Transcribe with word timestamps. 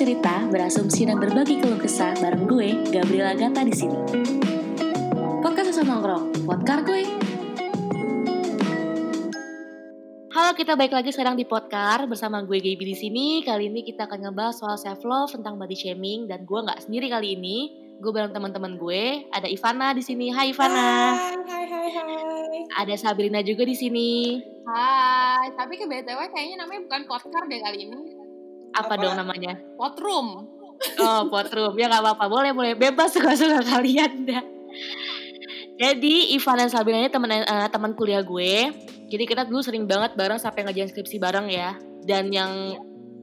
bercerita, 0.00 0.48
berasumsi 0.48 1.04
dan 1.04 1.20
berbagi 1.20 1.60
keluh 1.60 1.76
kesah 1.76 2.16
bareng 2.24 2.48
gue, 2.48 2.88
Gabriela 2.88 3.36
Gata 3.36 3.60
di 3.60 3.74
sini. 3.76 3.92
Podcast 5.44 5.76
Sesama 5.76 6.00
Nongkrong, 6.00 6.48
podcast 6.48 6.88
gue. 6.88 7.04
Halo, 10.32 10.56
kita 10.56 10.72
balik 10.80 10.96
lagi 10.96 11.12
sekarang 11.12 11.36
di 11.36 11.44
podcast 11.44 12.08
bersama 12.08 12.40
gue 12.48 12.64
Gaby 12.64 12.80
di 12.80 12.96
sini. 12.96 13.26
Kali 13.44 13.68
ini 13.68 13.84
kita 13.84 14.08
akan 14.08 14.24
ngebahas 14.24 14.56
soal 14.56 14.80
self 14.80 15.04
love 15.04 15.36
tentang 15.36 15.60
body 15.60 15.76
shaming 15.76 16.24
dan 16.24 16.48
gue 16.48 16.60
nggak 16.64 16.80
sendiri 16.80 17.12
kali 17.12 17.36
ini. 17.36 17.58
Gue 18.00 18.16
bareng 18.16 18.32
teman-teman 18.32 18.80
gue. 18.80 19.28
Ada 19.28 19.52
Ivana 19.52 19.92
di 19.92 20.00
sini. 20.00 20.32
Hai 20.32 20.56
Ivana. 20.56 21.12
Hai, 21.44 21.68
hai, 21.68 21.88
hai. 21.92 22.58
Ada 22.72 22.96
Sabrina 22.96 23.44
juga 23.44 23.68
di 23.68 23.76
sini. 23.76 24.40
Hai, 24.64 25.52
tapi 25.60 25.76
ke 25.76 25.84
BTW 25.84 26.32
kayaknya 26.32 26.64
namanya 26.64 26.88
bukan 26.88 27.04
podcast 27.04 27.44
deh 27.52 27.60
kali 27.60 27.84
ini. 27.84 28.09
Apa, 28.74 28.94
Apa? 28.94 29.02
dong 29.02 29.14
namanya? 29.18 29.58
Potroom. 29.74 30.46
Oh, 31.00 31.22
potrum. 31.28 31.76
Ya 31.76 31.92
nggak 31.92 32.02
apa-apa. 32.02 32.24
Boleh, 32.30 32.50
boleh. 32.56 32.72
Bebas 32.72 33.12
suka-suka 33.14 33.60
kalian 33.60 34.24
dah. 34.24 34.44
Jadi 35.80 36.36
Ivan 36.36 36.60
dan 36.60 36.68
Sabrina 36.68 37.00
ini 37.00 37.08
teman 37.08 37.32
eh, 37.32 37.68
teman 37.72 37.92
kuliah 37.96 38.20
gue. 38.20 38.68
Jadi 39.10 39.24
kita 39.26 39.48
dulu 39.48 39.64
sering 39.64 39.88
banget 39.88 40.12
bareng 40.14 40.36
sampai 40.36 40.68
ngerjain 40.68 40.92
skripsi 40.92 41.16
bareng 41.16 41.48
ya. 41.48 41.76
Dan 42.04 42.28
yang 42.32 42.76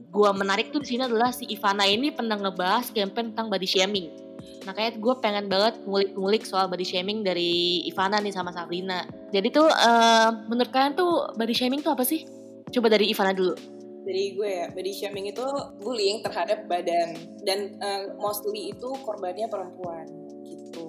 gue 0.08 0.30
menarik 0.34 0.74
tuh 0.74 0.82
di 0.82 0.96
sini 0.96 1.06
adalah 1.06 1.30
si 1.30 1.46
Ivana 1.46 1.86
ini 1.86 2.10
pernah 2.10 2.34
ngebahas 2.34 2.90
campaign 2.90 3.34
tentang 3.34 3.46
body 3.46 3.68
shaming. 3.68 4.10
Makanya 4.66 4.98
gue 4.98 5.14
pengen 5.22 5.46
banget 5.46 5.78
ngulik-ngulik 5.86 6.42
soal 6.42 6.66
body 6.66 6.82
shaming 6.82 7.22
dari 7.22 7.82
Ivana 7.86 8.18
nih 8.18 8.34
sama 8.34 8.50
Sabrina. 8.50 9.06
Jadi 9.30 9.48
tuh 9.54 9.70
eh, 9.70 10.28
menurut 10.50 10.70
kalian 10.74 10.98
tuh 10.98 11.30
body 11.38 11.54
shaming 11.54 11.80
tuh 11.80 11.94
apa 11.94 12.02
sih? 12.02 12.26
Coba 12.74 12.90
dari 12.90 13.06
Ivana 13.14 13.30
dulu. 13.30 13.77
Dari 14.08 14.32
gue 14.32 14.48
ya 14.48 14.66
body 14.72 14.92
shaming 14.96 15.28
itu 15.28 15.44
bullying 15.84 16.24
terhadap 16.24 16.64
badan 16.64 17.12
dan 17.44 17.76
eh, 17.76 18.08
mostly 18.16 18.72
itu 18.72 18.88
korbannya 19.04 19.44
perempuan 19.52 20.08
gitu 20.48 20.88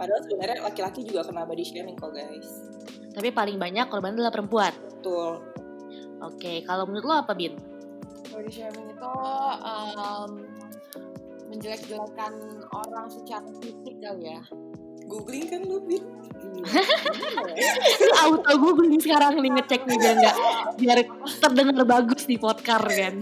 padahal 0.00 0.24
sebenarnya 0.24 0.64
laki-laki 0.64 1.04
juga 1.04 1.28
kena 1.28 1.44
body 1.44 1.60
shaming 1.60 1.96
kok 2.00 2.16
guys 2.16 2.48
Tapi 3.14 3.30
paling 3.30 3.62
banyak 3.62 3.86
korban 3.94 4.18
adalah 4.18 4.34
perempuan. 4.34 4.74
betul 4.90 5.38
Oke, 6.24 6.64
kalau 6.64 6.88
menurut 6.88 7.04
lo 7.04 7.14
apa 7.20 7.36
Bin? 7.36 7.52
Body 8.32 8.48
shaming 8.48 8.88
itu 8.96 9.12
um, 9.60 10.30
menjelek-jelekan 11.52 12.32
orang 12.72 13.06
secara 13.12 13.44
fisik 13.60 13.94
kali 14.00 14.32
ya. 14.32 14.40
Googling 15.08 15.44
kan 15.48 15.60
lu 15.64 15.78
Bin? 15.84 16.02
auto 18.24 18.52
googling 18.56 18.96
sekarang 18.96 19.36
nih 19.40 19.52
ngecek 19.60 19.84
nih 19.84 19.96
biar 20.00 20.14
nggak 20.16 20.36
biar 20.80 20.98
terdengar 21.40 21.84
bagus 21.84 22.24
di 22.24 22.36
podcast 22.40 22.88
kan. 22.88 23.14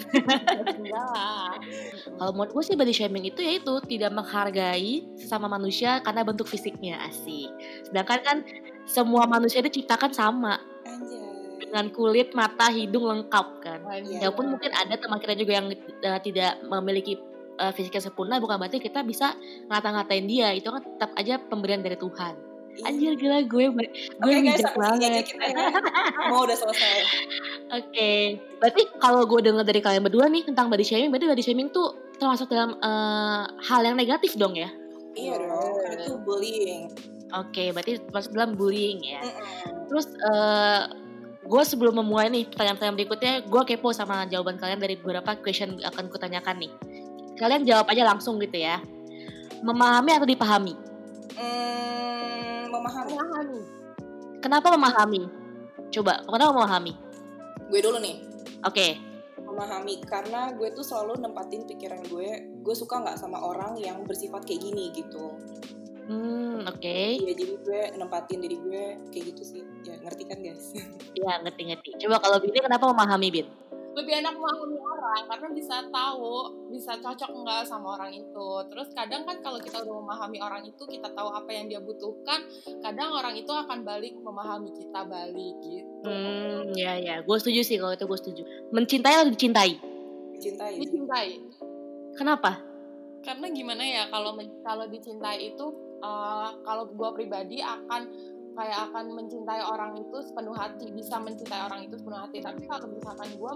Lah. 0.87 1.59
Kalau 2.19 2.33
menurut 2.35 2.51
gue 2.55 2.63
sih 2.63 2.77
body 2.79 2.95
shaming 2.95 3.27
itu 3.27 3.41
yaitu 3.43 3.73
tidak 3.91 4.15
menghargai 4.15 5.07
sesama 5.19 5.51
manusia 5.51 5.99
karena 6.07 6.23
bentuk 6.23 6.47
fisiknya 6.47 7.03
asik. 7.11 7.51
Sedangkan 7.91 8.21
kan 8.23 8.37
semua 8.87 9.27
manusia 9.27 9.63
itu 9.63 9.83
diciptakan 9.83 10.11
sama 10.15 10.59
dengan 11.63 11.89
kulit, 11.89 12.37
mata, 12.37 12.69
hidung 12.69 13.09
lengkap 13.09 13.47
kan. 13.65 13.81
Iya. 13.89 14.29
Walaupun 14.29 14.55
mungkin 14.55 14.71
ada 14.77 14.95
teman 15.01 15.19
kita 15.23 15.35
juga 15.39 15.53
yang 15.57 15.67
eh, 15.73 16.21
tidak 16.21 16.61
memiliki 16.69 17.17
eh, 17.59 17.73
fisik 17.75 17.93
yang 17.97 18.05
sempurna 18.05 18.39
bukan 18.39 18.57
berarti 18.57 18.79
kita 18.81 19.05
bisa 19.05 19.37
ngata-ngatain 19.69 20.25
dia 20.29 20.53
itu 20.57 20.69
kan 20.69 20.83
tetap 20.85 21.11
aja 21.19 21.41
pemberian 21.41 21.85
dari 21.85 21.99
Tuhan. 21.99 22.53
Anjir 22.89 23.21
gila 23.21 23.45
gue 23.45 23.69
gue 23.69 23.77
guys, 23.77 24.09
bijak 24.17 24.57
aja 24.57 24.73
banget. 24.73 25.29
kita 25.29 25.45
ya. 25.45 25.69
Mau 26.33 26.49
udah 26.49 26.57
selesai. 26.57 26.97
Oke, 27.79 28.41
berarti 28.57 28.83
kalau 28.97 29.29
gue 29.29 29.45
dengar 29.45 29.69
dari 29.69 29.85
kalian 29.85 30.09
berdua 30.09 30.33
nih 30.33 30.49
tentang 30.49 30.73
body 30.73 30.81
shaming, 30.81 31.13
berarti 31.13 31.29
body 31.29 31.45
shaming 31.45 31.69
tuh 31.69 31.93
termasuk 32.17 32.49
dalam 32.49 32.73
eh, 32.81 33.43
hal 33.69 33.81
yang 33.85 34.01
negatif 34.01 34.41
dong 34.41 34.57
ya? 34.57 34.73
Iya 35.13 35.37
dong, 35.37 35.73
kan 35.85 35.91
itu 36.01 36.17
bullying. 36.25 36.89
Oke, 37.37 37.77
berarti 37.77 38.01
masuk 38.09 38.33
dalam 38.33 38.57
bullying 38.57 39.05
ya. 39.05 39.21
Mm-mm. 39.21 39.89
Terus 39.93 40.07
eh 40.17 40.81
gue 41.43 41.63
sebelum 41.69 42.01
memulai 42.01 42.33
nih 42.33 42.49
pertanyaan-pertanyaan 42.49 42.97
berikutnya, 42.97 43.35
gue 43.45 43.63
kepo 43.69 43.93
sama 43.93 44.25
jawaban 44.31 44.57
kalian 44.57 44.81
dari 44.81 44.97
beberapa 44.97 45.37
question 45.37 45.77
yang 45.77 45.93
akan 45.93 46.09
kutanyakan 46.09 46.57
nih. 46.65 46.73
Kalian 47.43 47.67
jawab 47.67 47.91
aja 47.91 48.07
langsung 48.07 48.39
gitu 48.39 48.55
ya. 48.55 48.79
Memahami 49.67 50.15
atau 50.15 50.29
dipahami? 50.31 50.79
Hmm, 51.35 52.71
memahami. 52.71 53.13
Memahami. 53.19 53.61
Kenapa 54.39 54.71
memahami? 54.71 55.23
Coba, 55.91 56.23
kenapa 56.23 56.55
memahami? 56.55 56.95
Gue 57.67 57.83
dulu 57.83 57.99
nih. 57.99 58.23
Oke, 58.63 58.95
memahami 59.53 60.01
karena 60.09 60.49
gue 60.57 60.73
tuh 60.73 60.81
selalu 60.81 61.21
nempatin 61.21 61.69
pikiran 61.69 62.01
gue 62.09 62.29
gue 62.65 62.75
suka 62.75 63.05
nggak 63.05 63.21
sama 63.21 63.37
orang 63.45 63.77
yang 63.77 64.01
bersifat 64.09 64.49
kayak 64.49 64.65
gini 64.65 64.89
gitu 64.97 65.37
hmm, 66.09 66.65
oke. 66.67 66.97
Iya 67.21 67.33
jadi 67.37 67.53
gue 67.61 67.81
nempatin 68.01 68.41
diri 68.41 68.57
gue 68.57 68.83
kayak 69.13 69.25
gitu 69.37 69.43
sih 69.45 69.63
ya 69.85 70.01
ngerti 70.01 70.25
kan 70.25 70.41
guys 70.41 70.73
Ya 71.13 71.39
ngerti-ngerti. 71.45 72.01
Coba 72.03 72.19
kalau 72.25 72.41
Bini 72.41 72.59
kenapa 72.59 72.89
memahami 72.89 73.29
Bin? 73.29 73.47
Lebih 73.93 74.25
enak 74.25 74.35
memahami 74.41 74.79
orang 74.81 75.23
karena 75.29 75.49
bisa 75.53 75.77
tahu, 75.93 76.65
bisa 76.73 76.97
cocok 76.97 77.31
enggak 77.33 77.63
sama 77.69 78.01
orang 78.01 78.13
itu. 78.17 78.49
Terus 78.73 78.89
kadang 78.97 79.29
kan 79.29 79.45
kalau 79.45 79.61
kita 79.61 79.85
udah 79.85 79.95
memahami 80.01 80.39
orang 80.41 80.63
itu, 80.65 80.83
kita 80.89 81.13
tahu 81.13 81.29
apa 81.29 81.51
yang 81.53 81.69
dia 81.69 81.81
butuhkan, 81.85 82.49
kadang 82.81 83.13
orang 83.13 83.37
itu 83.37 83.53
akan 83.53 83.85
balik 83.85 84.17
memahami 84.17 84.73
kita 84.73 85.05
balik 85.05 85.57
gitu. 85.61 86.09
Hmm, 86.09 86.73
ya 86.73 86.97
ya, 86.97 87.21
gue 87.21 87.37
setuju 87.37 87.61
sih 87.61 87.77
kalau 87.77 87.93
itu 87.93 88.05
gue 88.09 88.19
setuju. 88.19 88.43
Mencintai 88.73 89.15
atau 89.21 89.33
dicintai? 89.33 89.73
cintai 90.43 90.75
Dicintai. 90.75 91.39
Kenapa? 92.19 92.73
karena 93.23 93.47
gimana 93.55 93.83
ya 93.87 94.03
kalau 94.11 94.35
kalau 94.67 94.85
dicintai 94.91 95.55
itu 95.55 95.67
eh, 96.03 96.49
kalau 96.67 96.91
gue 96.91 97.11
pribadi 97.15 97.63
akan 97.63 98.11
kayak 98.53 98.79
akan 98.87 99.05
mencintai 99.13 99.63
orang 99.63 99.97
itu 99.97 100.17
sepenuh 100.21 100.53
hati 100.53 100.87
bisa 100.91 101.17
mencintai 101.17 101.63
orang 101.63 101.81
itu 101.83 101.95
sepenuh 101.95 102.21
hati 102.21 102.39
tapi 102.39 102.63
kalau 102.65 102.87
misalkan 102.87 103.29
gue 103.33 103.53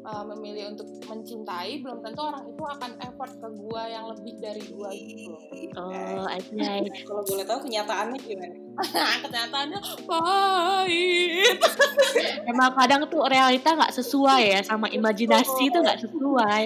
eh, 0.00 0.24
memilih 0.26 0.64
untuk 0.70 0.88
mencintai 1.04 1.70
belum 1.78 1.98
tentu 2.00 2.20
orang 2.20 2.44
itu 2.44 2.62
akan 2.62 2.90
effort 3.00 3.32
ke 3.32 3.48
gue 3.48 3.82
yang 3.86 4.04
lebih 4.08 4.34
dari 4.38 4.62
gue 4.62 4.90
gitu 4.96 5.32
Oh, 5.72 6.26
I 6.26 6.42
see, 6.42 6.58
I 6.58 6.82
see. 6.90 7.06
kalau 7.06 7.22
boleh 7.22 7.44
tahu 7.44 7.62
kenyataannya 7.62 8.18
gimana 8.18 8.54
kenyataannya 9.24 9.78
pahit 10.04 11.58
Emang 12.50 12.74
kadang 12.74 13.06
tuh 13.06 13.22
realita 13.24 13.70
nggak 13.72 13.94
sesuai 13.94 14.42
ya 14.48 14.60
sama 14.60 14.90
imajinasi 14.90 15.62
itu 15.64 15.78
nggak 15.78 16.00
sesuai. 16.00 16.64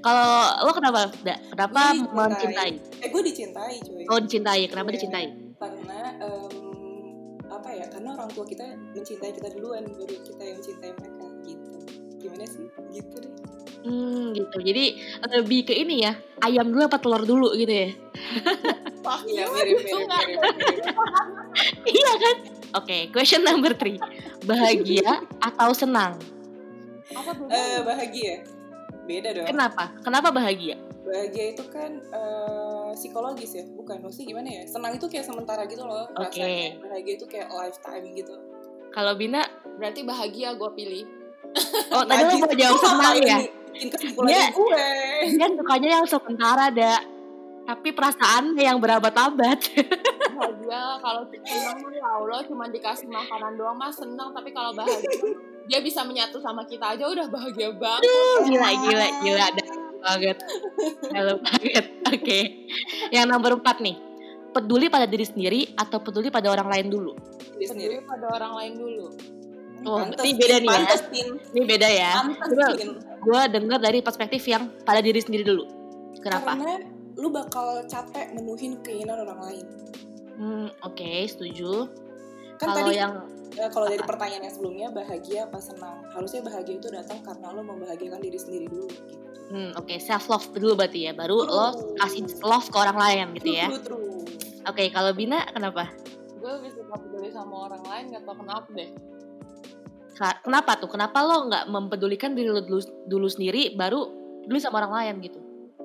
Kalau 0.00 0.32
lo 0.64 0.70
kenapa? 0.70 1.10
Kenapa 1.50 1.80
mencintai? 1.92 2.72
eh 2.78 3.08
gue 3.10 3.22
dicintai 3.22 3.74
cuy 3.80 4.04
Oh 4.06 4.16
dicintai, 4.16 4.64
kenapa 4.64 4.88
Iya. 4.88 4.96
dicintai? 4.96 5.26
karena 5.60 5.98
em, 6.16 6.39
apa 7.60 7.70
ya 7.76 7.86
karena 7.92 8.16
orang 8.16 8.30
tua 8.32 8.44
kita 8.48 8.64
mencintai 8.96 9.32
kita 9.36 9.48
duluan 9.52 9.84
baru 9.84 10.16
kita 10.24 10.42
yang 10.42 10.56
mencintai 10.56 10.90
mereka 10.96 11.26
gitu 11.44 11.72
gimana 12.20 12.44
sih 12.48 12.66
gitu 12.92 13.16
deh 13.20 13.34
Hmm 13.80 14.36
gitu. 14.36 14.60
Jadi 14.60 15.00
lebih 15.24 15.64
ke 15.64 15.72
ini 15.72 16.04
ya, 16.04 16.12
ayam 16.44 16.68
dulu 16.68 16.84
apa 16.84 17.00
telur 17.00 17.24
dulu 17.24 17.56
gitu 17.56 17.72
ya? 17.72 17.88
Wah, 19.08 19.24
iya 19.24 19.48
mirip 19.48 19.80
mirip 19.88 20.04
iya 21.96 22.12
kan? 22.20 22.36
Oke, 22.76 23.08
question 23.08 23.40
number 23.40 23.72
three. 23.72 23.96
Bahagia 24.44 25.24
atau 25.40 25.72
senang? 25.72 26.20
apa 27.10 27.30
tuh 27.34 27.46
Eh, 27.50 27.78
bahagia 27.82 28.34
beda 29.08 29.28
dong 29.34 29.46
Kenapa? 29.48 29.84
Kenapa 30.04 30.28
bahagia? 30.30 30.76
Bahagia 31.10 31.44
itu 31.52 31.64
kan 31.68 31.90
eh, 31.98 32.90
psikologis 32.94 33.52
ya 33.52 33.64
bukan? 33.74 33.98
Maksudnya 34.00 34.26
gimana 34.30 34.48
ya? 34.48 34.62
Senang 34.64 34.94
itu 34.94 35.06
kayak 35.06 35.26
sementara 35.26 35.66
gitu 35.66 35.82
loh 35.82 36.06
Oke. 36.14 36.38
rasanya 36.38 36.78
bahagia 36.78 37.12
itu 37.18 37.26
kayak 37.26 37.48
lifetime 37.50 38.06
gitu. 38.14 38.34
Kalau 38.90 39.12
Bina, 39.14 39.42
berarti 39.76 40.00
bahagia 40.02 40.54
gue 40.54 40.70
pilih. 40.72 41.04
Oh 41.90 42.06
tadi 42.06 42.22
lo 42.22 42.34
mau 42.38 42.54
jawab 42.54 42.78
senang 42.78 43.16
ya? 43.18 43.38
bikin 43.70 43.88
kesimpulan 43.88 44.30
Iya. 44.30 44.46
gue 44.50 44.82
Dia 45.30 45.46
sukanya 45.50 45.88
yang 45.98 46.06
sementara 46.06 46.62
ada, 46.70 46.92
tapi 47.64 47.88
perasaan 47.90 48.54
yang 48.54 48.78
berabad-abad. 48.78 49.58
bahagia 50.30 50.82
kalau 50.98 51.22
senang 51.28 51.78
ya 51.90 52.06
Allah 52.08 52.40
cuma 52.46 52.66
dikasih 52.66 53.06
makanan 53.06 53.54
doang 53.54 53.74
mah 53.74 53.90
senang 53.90 54.30
tapi 54.30 54.50
kalau 54.50 54.70
bahagia 54.72 55.06
dia 55.66 55.78
bisa 55.78 56.02
menyatu 56.02 56.42
sama 56.42 56.66
kita 56.66 56.94
aja 56.94 57.04
udah 57.04 57.26
bahagia 57.26 57.70
banget. 57.70 58.02
Gila 58.42 58.70
gila 58.80 59.06
gila 59.22 59.46
banget 60.00 60.36
dalam 61.12 61.38
banget 61.44 61.86
oke. 62.08 62.40
Yang 63.12 63.26
nomor 63.28 63.60
empat 63.60 63.78
nih. 63.84 63.96
Peduli 64.50 64.90
pada 64.90 65.06
diri 65.06 65.22
sendiri 65.22 65.60
atau 65.78 66.02
peduli 66.02 66.26
pada 66.26 66.50
orang 66.50 66.66
lain 66.66 66.86
dulu? 66.90 67.12
Diri 67.54 67.66
sendiri. 67.70 67.94
Pada 68.02 68.26
orang 68.34 68.52
lain 68.58 68.72
dulu. 68.74 69.06
Oh 69.80 69.96
Pantes, 69.96 70.20
ini 70.28 70.32
beda 70.36 70.56
nih 70.60 70.68
ya. 70.68 70.76
pantesin, 70.76 71.28
ini 71.56 71.62
beda 71.64 71.88
ya. 71.88 72.12
Gue 73.24 73.40
dengar 73.48 73.78
dari 73.80 74.04
perspektif 74.04 74.44
yang 74.44 74.68
pada 74.84 75.00
diri 75.00 75.24
sendiri 75.24 75.40
dulu. 75.40 75.64
Kenapa? 76.20 76.52
Karena 76.52 76.84
lu 77.16 77.32
bakal 77.32 77.88
capek 77.88 78.36
menuhin 78.36 78.76
keinginan 78.84 79.24
orang 79.24 79.40
lain. 79.40 79.64
Hmm, 80.36 80.68
oke 80.84 81.12
setuju. 81.24 81.88
Kan 82.60 82.76
kalau 82.76 82.92
tadi 82.92 82.92
yang 83.00 83.12
eh, 83.56 83.70
kalau 83.72 83.86
dari 83.88 84.04
pertanyaan 84.04 84.42
yang 84.44 84.52
sebelumnya 84.52 84.88
bahagia 84.92 85.48
apa 85.48 85.58
senang? 85.64 86.04
Harusnya 86.12 86.44
bahagia 86.44 86.76
itu 86.76 86.88
datang 86.92 87.24
karena 87.24 87.46
lo 87.56 87.64
membahagiakan 87.64 88.20
diri 88.20 88.36
sendiri 88.36 88.68
dulu 88.68 88.84
gitu 88.84 89.29
Hmm, 89.50 89.74
oke, 89.74 89.98
self 89.98 90.30
love 90.30 90.46
dulu 90.54 90.78
berarti 90.78 91.10
ya. 91.10 91.12
Baru 91.12 91.42
True. 91.42 91.50
lo 91.50 91.66
kasih 91.98 92.22
love 92.46 92.70
ke 92.70 92.76
orang 92.78 92.98
lain 92.98 93.26
gitu 93.42 93.50
ya. 93.50 93.66
True, 93.66 93.82
true. 93.82 94.06
Oke, 94.70 94.88
kalau 94.94 95.10
Bina 95.10 95.42
kenapa? 95.50 95.90
gue 96.40 96.48
lebih 96.56 96.72
suka 96.72 96.96
peduli 96.96 97.28
sama 97.28 97.68
orang 97.68 97.84
lain 97.84 98.16
gak 98.16 98.24
tau 98.24 98.32
kenapa 98.32 98.68
deh 98.72 98.88
Kenapa 100.40 100.76
tuh? 100.76 100.88
Kenapa 100.88 101.24
lo 101.24 101.48
nggak 101.48 101.64
mempedulikan 101.72 102.36
diri 102.36 102.48
lo 102.52 102.60
dulu, 102.64 102.80
dulu 103.08 103.28
sendiri, 103.28 103.72
baru 103.72 104.04
peduli 104.44 104.60
sama 104.60 104.84
orang 104.84 104.92
lain 104.96 105.14
gitu? 105.24 105.40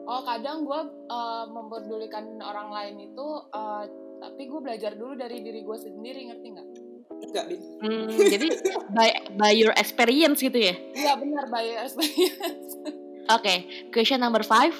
oh 0.06 0.22
kadang 0.22 0.64
gue 0.70 0.82
uh, 1.10 1.50
mempedulikan 1.50 2.38
orang 2.38 2.70
lain 2.70 3.10
itu 3.10 3.28
uh, 3.52 3.84
tapi 4.22 4.46
gue 4.46 4.60
belajar 4.62 4.94
dulu 4.94 5.18
dari 5.18 5.42
diri 5.42 5.66
gue 5.66 5.78
sendiri 5.78 6.30
ngerti 6.30 6.48
nggak 6.54 6.68
Enggak, 7.16 7.46
Bin. 7.48 7.62
Hmm, 7.80 8.12
jadi 8.12 8.48
by 8.92 9.10
by 9.40 9.54
your 9.56 9.72
experience 9.78 10.42
gitu 10.42 10.58
ya. 10.58 10.76
Iya 10.94 11.14
benar 11.16 11.48
by 11.48 11.86
experience 11.86 12.76
Oke, 13.28 13.56
question 13.90 14.20
number 14.20 14.42
five, 14.42 14.74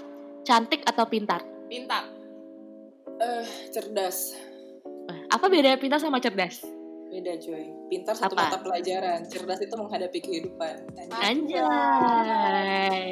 cantik 0.44 0.86
atau 0.86 1.06
pintar? 1.06 1.42
pintar 1.66 2.06
Eh, 3.16 3.42
cerdas. 3.72 4.36
Eh, 5.08 5.20
Apa 5.32 5.48
bedanya 5.48 5.76
pintar 5.76 5.98
sama 5.98 6.20
cerdas? 6.20 6.62
Beda, 7.08 7.32
cuy. 7.38 7.72
Pintar 7.88 8.12
satu 8.12 8.36
Apa? 8.36 8.52
mata 8.52 8.58
pelajaran. 8.60 9.24
Cerdas 9.24 9.64
itu 9.64 9.72
menghadapi 9.72 10.20
kehidupan. 10.20 10.76
Anjay. 11.00 11.16
Anjay, 11.24 13.08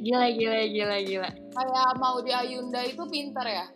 gila 0.00 0.26
gila 0.30 0.60
gila 0.66 0.96
gila. 0.98 1.30
kayak 1.52 1.90
mau 1.96 2.16
di 2.18 2.32
Ayunda 2.32 2.80
itu 2.80 3.02
pintar 3.04 3.44
ya 3.44 3.66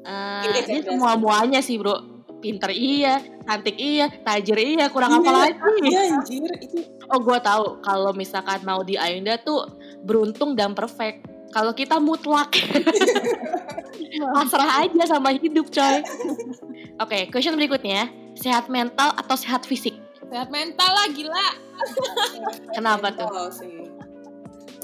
Eh, 0.00 0.42
Iya, 0.42 0.64
dia 0.64 0.80
cerdas. 0.80 0.86
semua 0.88 1.12
muanya 1.14 1.60
sih 1.60 1.76
bro. 1.76 2.17
Pinter 2.38 2.70
iya, 2.70 3.18
cantik 3.42 3.74
iya, 3.74 4.06
tajir 4.22 4.58
iya, 4.58 4.86
kurang 4.94 5.18
apa 5.18 5.26
Iya, 5.26 5.34
lagi? 5.34 5.58
Iya, 5.82 6.00
anjir. 6.14 6.50
Itu 6.62 6.78
Oh 7.08 7.18
gue 7.18 7.38
tahu 7.40 7.80
kalau 7.80 8.12
misalkan 8.12 8.60
mau 8.62 8.84
di 8.84 8.94
Ayunda 8.94 9.40
tuh 9.40 9.64
beruntung 10.04 10.52
dan 10.54 10.76
perfect. 10.76 11.24
Kalau 11.48 11.72
kita 11.72 11.96
mutlak, 11.96 12.52
pasrah 14.36 14.84
aja 14.84 15.02
sama 15.08 15.32
hidup 15.32 15.72
coy. 15.72 16.04
Oke, 17.00 17.32
question 17.32 17.56
berikutnya, 17.56 18.12
sehat 18.36 18.68
mental 18.68 19.16
atau 19.16 19.34
sehat 19.34 19.64
fisik? 19.64 19.96
sehat 20.28 20.52
mental 20.52 20.92
lah 20.92 21.08
gila 21.08 21.48
Kenapa 22.76 23.08
tuh? 23.16 23.24
mental 23.32 23.48
sih. 23.48 23.88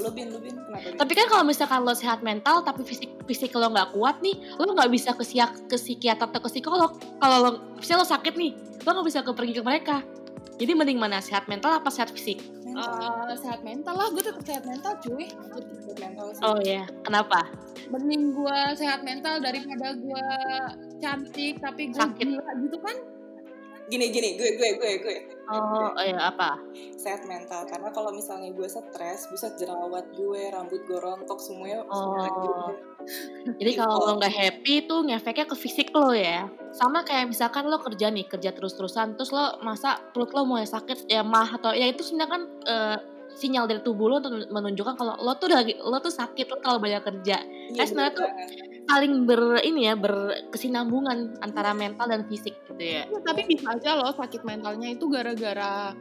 Lu, 0.01 0.09
Bin, 0.11 0.33
lu, 0.33 0.41
Bin. 0.41 0.57
Kenapa, 0.57 0.89
Bin? 0.89 0.97
Tapi 0.97 1.11
kan 1.13 1.25
kalau 1.29 1.43
misalkan 1.45 1.85
lo 1.85 1.93
sehat 1.93 2.19
mental 2.25 2.65
tapi 2.65 2.81
fisik 2.81 3.13
fisik 3.25 3.53
lo 3.57 3.69
nggak 3.69 3.93
kuat 3.93 4.21
nih, 4.21 4.35
lo 4.57 4.71
nggak 4.71 4.89
bisa 4.93 5.13
ke 5.13 5.25
psiak- 5.25 5.65
ke 5.67 5.77
psikiater 5.77 6.29
atau 6.29 6.41
ke 6.41 6.49
psikolog. 6.49 6.97
Kalau 7.19 7.37
lo 7.41 7.49
misalnya 7.77 8.01
lo 8.01 8.07
sakit 8.07 8.33
nih, 8.37 8.51
lo 8.85 8.89
nggak 8.95 9.07
bisa 9.09 9.19
ke 9.25 9.31
pergi 9.33 9.53
ke 9.57 9.63
mereka. 9.65 9.97
Jadi 10.55 10.71
mending 10.71 10.95
mana 10.95 11.19
sehat 11.19 11.51
mental 11.51 11.75
apa 11.75 11.91
sehat 11.91 12.15
fisik? 12.15 12.39
Mental. 12.63 13.27
Eh, 13.27 13.35
sehat 13.35 13.59
mental 13.59 13.95
lah 13.95 14.07
gue 14.07 14.23
tetap 14.23 14.39
sehat 14.47 14.63
mental 14.63 14.95
cuy 15.03 15.27
Sehat 15.27 15.99
mental 15.99 16.27
sih. 16.31 16.43
Oh 16.47 16.59
ya, 16.63 16.87
kenapa? 17.03 17.43
mending 17.85 18.33
gue 18.33 18.59
sehat 18.73 19.05
mental 19.05 19.37
daripada 19.43 19.93
gue 19.93 20.25
cantik 20.97 21.61
tapi 21.61 21.93
gue 21.93 22.01
Sakit. 22.01 22.25
gila 22.25 22.51
gitu 22.65 22.77
kan 22.81 22.97
Gini, 23.85 24.09
gini. 24.09 24.29
Gue, 24.37 24.57
gue, 24.57 24.69
gue, 24.81 24.91
gue. 25.01 25.17
Oh, 25.45 25.93
oh 25.93 26.05
ya 26.05 26.33
apa? 26.33 26.57
Sehat 26.97 27.21
mental. 27.29 27.69
Karena 27.69 27.93
kalau 27.93 28.09
misalnya 28.09 28.49
gue 28.49 28.65
stres, 28.65 29.29
bisa 29.29 29.53
jerawat 29.61 30.09
gue, 30.17 30.41
rambut 30.49 30.81
gue 30.89 30.97
rontok, 30.97 31.37
semuanya. 31.37 31.85
Oh. 31.85 32.17
gue. 32.17 32.73
Jadi 33.61 33.71
kalau 33.77 34.01
lo 34.01 34.11
nggak 34.17 34.33
happy 34.33 34.89
tuh 34.89 35.05
ngefeknya 35.05 35.45
ke 35.45 35.53
fisik 35.53 35.93
lo 35.93 36.09
ya. 36.09 36.49
Sama 36.73 37.05
kayak 37.05 37.29
misalkan 37.29 37.69
lo 37.69 37.77
kerja 37.77 38.09
nih, 38.09 38.25
kerja 38.25 38.49
terus-terusan, 38.57 39.13
terus 39.13 39.29
lo 39.29 39.61
masa 39.61 40.01
perut 40.09 40.33
lo 40.33 40.49
mulai 40.49 40.65
sakit 40.65 41.05
ya 41.05 41.21
mah 41.21 41.45
atau 41.61 41.77
ya 41.77 41.85
itu 41.85 42.01
sebenarnya 42.01 42.31
kan 42.33 42.43
eh, 42.65 42.97
sinyal 43.37 43.69
dari 43.69 43.85
tubuh 43.85 44.09
lo 44.09 44.17
untuk 44.17 44.49
menunjukkan 44.49 44.95
kalau 44.97 45.13
lo 45.21 45.37
tuh 45.37 45.53
lagi 45.53 45.77
lo 45.77 46.01
tuh 46.01 46.09
sakit 46.09 46.49
lo 46.49 46.57
terlalu 46.57 46.89
banyak 46.89 47.03
kerja. 47.05 47.37
Iya, 47.45 47.77
Kan 47.77 47.85
sebenarnya 47.85 48.13
tuh-. 48.17 48.31
Saling 48.85 49.25
ber 49.25 49.65
ini 49.65 49.89
ya 49.89 49.97
berkesinambungan 49.97 51.41
antara 51.41 51.73
mental 51.73 52.05
dan 52.05 52.23
fisik 52.29 52.53
gitu 52.69 52.77
ya. 52.77 53.09
Ya, 53.09 53.19
tapi 53.25 53.49
bisa 53.49 53.73
aja 53.73 53.97
loh 53.97 54.13
sakit 54.13 54.45
mentalnya 54.45 54.93
itu 54.93 55.09
gara-gara 55.09 55.93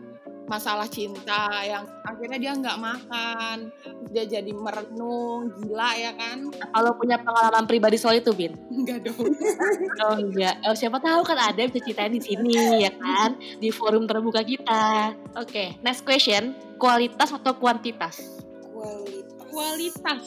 masalah 0.45 0.85
cinta 0.85 1.65
yang 1.65 1.89
akhirnya 2.05 2.37
dia 2.37 2.53
nggak 2.53 2.77
makan 2.77 3.73
dia 4.13 4.29
jadi 4.29 4.53
merenung 4.53 5.49
gila 5.57 5.91
ya 5.97 6.13
kan 6.13 6.53
Kalau 6.53 6.93
punya 7.01 7.17
pengalaman 7.17 7.65
pribadi 7.65 7.97
soal 7.97 8.21
itu, 8.21 8.31
Bin? 8.37 8.53
enggak 8.69 9.09
dong 9.09 9.17
Oh 10.05 10.17
enggak. 10.21 10.61
Oh, 10.69 10.77
siapa 10.77 11.01
tahu 11.01 11.25
kan 11.25 11.41
ada 11.41 11.59
yang 11.59 11.73
bisa 11.73 11.83
ceritain 11.89 12.13
di 12.13 12.21
sini 12.21 12.85
ya 12.85 12.93
kan 12.93 13.41
di 13.59 13.73
forum 13.73 14.05
terbuka 14.05 14.45
kita. 14.45 15.17
Oke, 15.41 15.81
next 15.81 16.05
question, 16.05 16.53
kualitas 16.77 17.33
atau 17.33 17.57
kuantitas? 17.57 18.21
Kualitas. 18.69 19.25
kualitas 19.49 20.25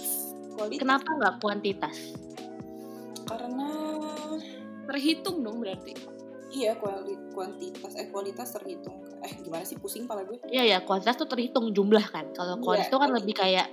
Kualitas. 0.58 0.82
Kenapa 0.82 1.10
nggak 1.14 1.36
kuantitas? 1.38 1.98
Karena 3.30 3.70
terhitung 4.90 5.46
dong 5.46 5.62
berarti 5.62 5.94
iya 6.48 6.74
kuali, 6.80 7.14
kuantitas 7.36 7.94
eh 8.00 8.08
kualitas 8.10 8.56
terhitung. 8.56 8.98
Eh 9.22 9.32
gimana 9.44 9.68
sih 9.68 9.78
pusing 9.78 10.08
pala 10.10 10.24
gue? 10.24 10.40
Iya 10.50 10.64
ya, 10.64 10.78
kuantitas 10.82 11.20
tuh 11.20 11.30
terhitung 11.30 11.70
jumlah 11.76 12.02
kan. 12.08 12.32
Kalau 12.34 12.58
Iya, 12.58 12.64
kualitas 12.64 12.88
itu 12.90 12.98
kan 12.98 13.10
lebih 13.14 13.34
kayak 13.36 13.68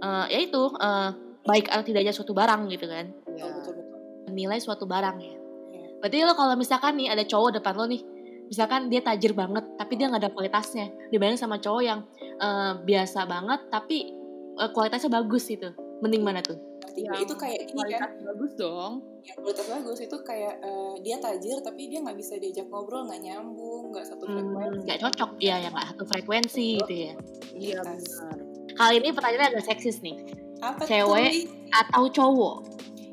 eh, 0.00 0.24
ya 0.32 0.38
itu 0.40 0.62
eh, 0.78 1.10
baik 1.44 1.68
atau 1.68 1.84
tidaknya 1.84 2.12
suatu 2.14 2.32
barang 2.32 2.70
gitu 2.72 2.86
kan. 2.88 3.12
Betul 3.28 3.50
betul 3.60 3.72
betul. 3.82 3.98
Menilai 4.32 4.58
suatu 4.62 4.86
barang 4.88 5.16
ya. 5.20 5.34
Iya. 5.74 5.88
Berarti 6.00 6.16
lo 6.24 6.32
kalau 6.38 6.54
misalkan 6.56 6.96
nih 6.96 7.12
ada 7.12 7.24
cowok 7.26 7.60
depan 7.60 7.74
lo 7.76 7.84
nih, 7.90 8.02
misalkan 8.48 8.88
dia 8.88 9.02
tajir 9.02 9.34
banget 9.34 9.64
tapi 9.76 9.92
dia 9.98 10.06
nggak 10.08 10.22
ada 10.22 10.30
kualitasnya 10.32 10.86
dibanding 11.10 11.36
sama 11.40 11.58
cowok 11.58 11.82
yang 11.82 12.00
eh, 12.22 12.72
biasa 12.78 13.26
banget 13.26 13.60
tapi 13.68 14.14
eh, 14.54 14.70
kualitasnya 14.70 15.10
bagus 15.10 15.50
gitu. 15.50 15.74
Mending 15.98 16.22
mana 16.22 16.40
tuh? 16.40 16.58
Yang 16.94 17.26
Itu 17.26 17.34
kayak 17.34 17.58
ini 17.60 17.70
kan, 17.70 17.74
kualitas 17.74 18.12
bagus 18.22 18.52
dong 18.54 18.92
yang 19.20 19.36
kualitas 19.36 19.66
bagus 19.66 19.98
itu 19.98 20.16
kayak 20.20 20.54
eh, 20.60 20.94
dia 21.00 21.16
tajir 21.16 21.58
tapi 21.58 21.88
dia 21.88 21.98
nggak 21.98 22.14
bisa 22.14 22.36
diajak 22.36 22.66
ngobrol, 22.66 23.02
nggak 23.04 23.18
nyambung, 23.20 23.90
nggak 23.90 24.04
satu 24.04 24.24
Hmm, 24.24 24.34
frekuensi. 24.36 24.82
nggak 24.84 24.98
cocok 25.00 25.30
ya, 25.38 25.56
yang 25.58 25.72
nggak 25.72 25.88
satu 25.90 26.04
frekuensi 26.04 26.66
gitu 26.78 26.94
ya. 26.94 27.12
iya 27.52 27.78
benar 27.80 28.38
Kali 28.74 28.94
ini 28.96 29.08
pertanyaannya 29.10 29.48
agak 29.50 29.64
seksis 29.66 29.98
nih. 30.00 30.18
Apa 30.60 30.82
Cewek. 30.82 31.30
tuh? 31.32 31.50
Atau 31.72 32.02
cowok? 32.10 32.56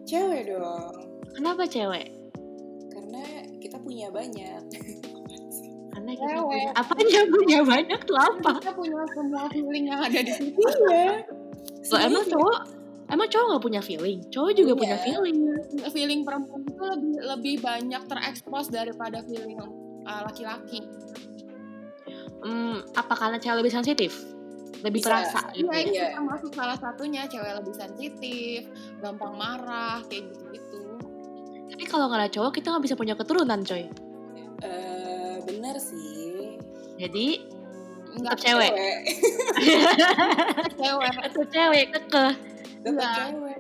Cewek 0.04 0.42
dong. 0.48 0.94
Kenapa 1.32 1.64
cewek? 1.66 2.08
Karena 2.88 3.24
kita 3.58 3.78
punya 3.78 4.08
banyak. 4.10 4.62
Karena 5.92 6.12
kita 6.12 6.28
Cewek. 6.28 6.44
punya 6.44 6.70
apa 6.76 6.94
yang 7.00 7.28
punya 7.30 7.60
banyak 7.64 8.00
tuh 8.04 8.18
apa? 8.18 8.52
kita 8.58 8.74
punya 8.74 9.00
semua 9.10 9.44
feeling 9.50 9.86
yang 9.86 10.02
ada 10.02 10.20
di 10.20 10.34
situ 10.34 10.60
Iya. 10.60 11.26
Lo 11.92 11.98
emang 12.00 12.24
cowok 12.26 12.60
emang 13.08 13.28
cowok 13.28 13.46
gak 13.52 13.64
punya 13.64 13.82
feeling? 13.84 14.20
Cowok 14.28 14.52
juga 14.56 14.74
punya 14.74 14.96
Punya. 14.98 15.06
feeling. 15.06 15.38
feeling 15.92 16.22
perempuan 16.24 16.64
itu 16.64 16.80
lebih 16.82 17.14
lebih 17.22 17.56
banyak 17.60 18.02
terekspos 18.08 18.68
daripada 18.68 19.20
feeling 19.24 19.60
uh, 20.04 20.22
laki-laki 20.24 20.80
Hmm, 22.42 22.82
apa 22.98 23.14
karena 23.14 23.38
cewek 23.38 23.62
lebih 23.62 23.70
sensitif? 23.70 24.18
Lebih 24.82 25.06
Bisa. 25.06 25.14
perasa 25.14 25.42
gitu. 25.54 25.70
Iya, 25.70 25.78
ya? 25.78 25.82
itu 25.86 25.94
Iya. 25.94 26.08
termasuk 26.18 26.52
salah 26.58 26.74
satunya 26.74 27.30
cewek 27.30 27.54
lebih 27.54 27.74
sensitif, 27.78 28.66
gampang 28.98 29.38
marah, 29.38 30.02
kayak 30.10 30.26
gitu-gitu. 30.34 30.82
Tapi 31.70 31.84
kalau 31.86 32.10
nggak 32.10 32.20
ada 32.20 32.32
cowok 32.34 32.52
kita 32.58 32.74
nggak 32.74 32.84
bisa 32.84 32.96
punya 32.98 33.14
keturunan 33.14 33.62
coy. 33.62 33.86
Eh, 34.62 35.36
bener 35.46 35.78
sih. 35.78 36.58
Jadi 36.98 37.46
tetap 38.12 38.38
cewek. 38.40 38.72
cewek. 40.78 41.12
Tetap 41.22 41.48
cewek 41.52 41.86
kekeh. 41.96 42.34
Tetap 42.82 43.02
Iya. 43.02 43.12
cewek. 43.32 43.58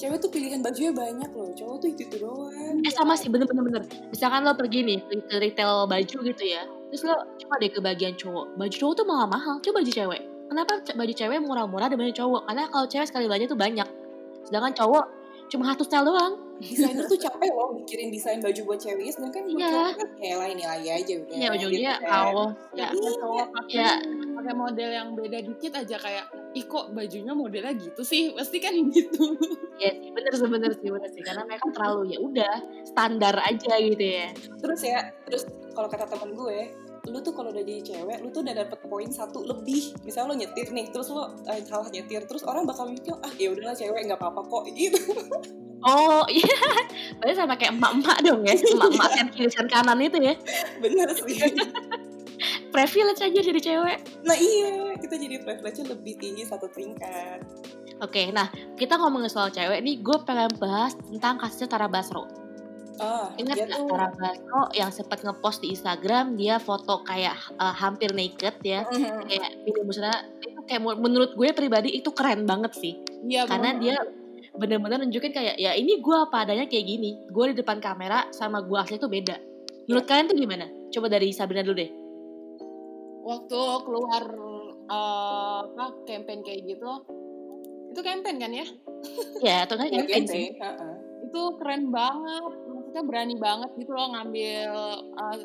Cewek 0.00 0.16
tuh 0.16 0.30
pilihan 0.32 0.64
bajunya 0.64 0.92
banyak 0.96 1.30
loh. 1.36 1.52
Cowok 1.52 1.76
tuh 1.84 1.88
itu 1.92 2.08
itu 2.08 2.16
doang. 2.24 2.80
Eh 2.80 2.92
sama 2.92 3.12
sih 3.20 3.28
bener-bener 3.28 3.60
bener. 3.60 3.82
Misalkan 4.08 4.48
lo 4.48 4.56
pergi 4.56 4.80
nih 4.80 4.98
ke 5.04 5.14
ke 5.28 5.36
retail 5.36 5.84
baju 5.84 6.16
gitu 6.24 6.44
ya. 6.48 6.64
Terus 6.88 7.04
lo 7.04 7.14
coba 7.36 7.54
deh 7.60 7.68
ke 7.68 7.80
bagian 7.84 8.16
cowok. 8.16 8.56
Baju 8.56 8.74
cowok 8.80 8.94
tuh 8.96 9.04
malah 9.04 9.28
mahal. 9.28 9.60
Coba 9.60 9.84
baju 9.84 9.92
cewek. 9.92 10.22
Kenapa 10.50 10.72
baju 10.96 11.12
cewek 11.14 11.38
murah-murah 11.44 11.86
dibanding 11.92 12.16
cowok? 12.16 12.48
Karena 12.48 12.64
kalau 12.72 12.86
cewek 12.88 13.06
sekali 13.12 13.24
belanja 13.28 13.46
tuh 13.52 13.60
banyak. 13.60 13.88
Sedangkan 14.48 14.72
cowok 14.72 15.04
cuma 15.52 15.68
satu 15.68 15.84
style 15.84 16.08
doang. 16.08 16.49
Desainer 16.60 17.04
tuh 17.08 17.16
capek 17.16 17.50
loh 17.50 17.72
mikirin 17.72 18.12
desain 18.12 18.38
baju 18.38 18.60
buat 18.68 18.78
cewek. 18.78 19.08
Sedangkan 19.10 19.48
buat 19.48 19.56
Iya. 19.56 19.68
cowok 19.72 19.92
kan 19.96 20.08
ya 20.20 20.34
lain 20.36 20.56
nilai 20.56 20.84
aja 20.92 21.12
udah. 21.16 21.34
Iya 21.34 21.48
ujungnya 21.50 21.92
gitu 21.96 22.04
kan. 22.04 22.24
Ya, 22.76 22.86
Ada 22.92 23.10
cowok 23.16 23.46
pakai 23.50 23.74
ya 23.74 23.90
pakai 24.36 24.54
model 24.54 24.90
yang 24.92 25.08
beda 25.12 25.38
dikit 25.40 25.72
aja 25.74 25.96
kayak, 25.96 26.24
ih 26.52 26.64
kok 26.64 26.92
bajunya 26.92 27.32
modelnya 27.32 27.72
gitu 27.74 28.02
sih? 28.04 28.32
Pasti 28.32 28.60
kan 28.60 28.72
gitu. 28.92 29.24
Iya 29.80 29.90
sih, 29.96 30.10
bener 30.12 30.32
sih, 30.36 30.48
bener 30.48 30.72
sih, 30.76 30.88
bener 30.88 31.10
sih. 31.10 31.22
Karena 31.24 31.42
mereka 31.44 31.66
terlalu 31.72 32.12
ya 32.12 32.18
udah 32.20 32.54
standar 32.84 33.36
aja 33.40 33.72
gitu 33.80 34.04
ya. 34.04 34.28
Terus 34.60 34.80
ya, 34.84 35.00
terus 35.24 35.48
kalau 35.72 35.88
kata 35.88 36.04
temen 36.04 36.36
gue, 36.36 36.58
lu 37.08 37.18
tuh 37.24 37.32
kalau 37.32 37.48
udah 37.48 37.64
jadi 37.64 37.80
cewek, 37.80 38.20
lu 38.20 38.28
tuh 38.28 38.44
udah 38.44 38.54
dapet 38.60 38.76
poin 38.84 39.08
satu 39.08 39.40
lebih. 39.40 39.96
Misalnya 40.04 40.28
lo 40.28 40.36
nyetir 40.36 40.68
nih, 40.68 40.92
terus 40.92 41.08
lo 41.08 41.32
eh, 41.48 41.64
salah 41.64 41.88
nyetir, 41.88 42.28
terus 42.28 42.44
orang 42.44 42.68
bakal 42.68 42.92
mikir, 42.92 43.16
ah 43.24 43.32
ya 43.36 43.48
udahlah 43.48 43.72
cewek 43.72 44.04
nggak 44.04 44.20
apa-apa 44.20 44.40
kok 44.44 44.64
gitu. 44.76 45.00
Oh 45.80 46.24
iya, 46.28 46.60
berarti 47.16 47.34
sama 47.34 47.56
kayak 47.56 47.72
emak-emak 47.72 48.18
dong 48.20 48.44
ya, 48.44 48.52
emak-emak 48.52 49.10
kan 49.10 49.26
kiri 49.32 49.48
dan 49.48 49.66
kanan 49.66 49.98
itu 49.98 50.18
ya. 50.20 50.34
Bener 50.78 51.08
sih. 51.14 51.40
privilege 52.70 53.20
aja 53.20 53.38
jadi 53.40 53.60
cewek. 53.60 53.98
Nah 54.22 54.36
iya, 54.36 54.94
kita 54.96 55.16
jadi 55.16 55.40
privilege 55.40 55.80
lebih 55.82 56.14
tinggi 56.16 56.44
satu 56.44 56.68
tingkat. 56.68 57.42
Oke, 58.00 58.32
nah 58.32 58.48
kita 58.76 58.96
ngomongin 58.96 59.28
soal 59.28 59.48
cewek 59.48 59.80
nih, 59.80 60.00
gue 60.00 60.16
pengen 60.24 60.48
bahas 60.56 60.96
tentang 60.96 61.36
kasusnya 61.36 61.68
Tara 61.68 61.84
Basro. 61.84 62.24
Oh, 63.00 63.32
Ingat 63.36 63.56
nggak 63.64 63.76
tuh 63.76 63.88
Tara 63.88 64.08
Basro 64.12 64.62
yang 64.72 64.88
sempat 64.88 65.20
ngepost 65.20 65.60
di 65.60 65.72
Instagram 65.72 66.36
dia 66.36 66.56
foto 66.56 67.00
kayak 67.02 67.32
uh, 67.56 67.72
hampir 67.72 68.12
naked 68.12 68.60
ya, 68.60 68.84
Mhm. 68.84 69.24
kayak 69.28 69.48
video 69.64 69.82
musra 69.84 70.12
itu 70.40 70.60
kayak 70.64 70.80
menurut 70.84 71.32
gue 71.32 71.48
pribadi 71.52 71.96
itu 71.96 72.08
keren 72.12 72.44
banget 72.44 72.72
sih, 72.76 73.00
Iya 73.24 73.44
karena 73.44 73.76
bener. 73.76 73.80
dia 73.80 73.96
bener-bener 74.54 74.98
nunjukin 75.00 75.30
kayak 75.30 75.56
ya 75.56 75.72
ini 75.74 75.98
gue 75.98 76.16
apa 76.16 76.42
adanya 76.42 76.66
kayak 76.66 76.86
gini, 76.86 77.10
gue 77.28 77.44
di 77.50 77.56
depan 77.58 77.78
kamera 77.78 78.28
sama 78.30 78.60
gue 78.62 78.78
asli 78.78 78.98
itu 78.98 79.06
beda. 79.06 79.36
Menurut 79.86 80.04
kalian 80.06 80.26
tuh 80.30 80.36
gimana? 80.38 80.66
Coba 80.90 81.06
dari 81.08 81.30
Sabrina 81.30 81.62
dulu 81.62 81.76
deh. 81.78 81.90
waktu 83.20 83.60
keluar 83.84 84.24
eh, 84.90 85.60
apa 85.70 85.86
campaign 86.08 86.40
kayak 86.40 86.66
gitu 86.66 86.88
itu 87.90 88.00
campaign 88.00 88.36
kan 88.40 88.50
ya 88.50 88.66
Ya, 89.46 89.56
atau 89.68 89.76
kan 89.76 89.86
campaign 89.92 90.24
sih. 90.26 90.56
itu 91.20 91.42
keren 91.60 91.94
banget 91.94 92.52
maksudnya 92.66 93.02
berani 93.06 93.36
banget 93.38 93.70
gitu 93.78 93.92
loh 93.92 94.08
ngambil 94.16 94.70
eh, 95.14 95.38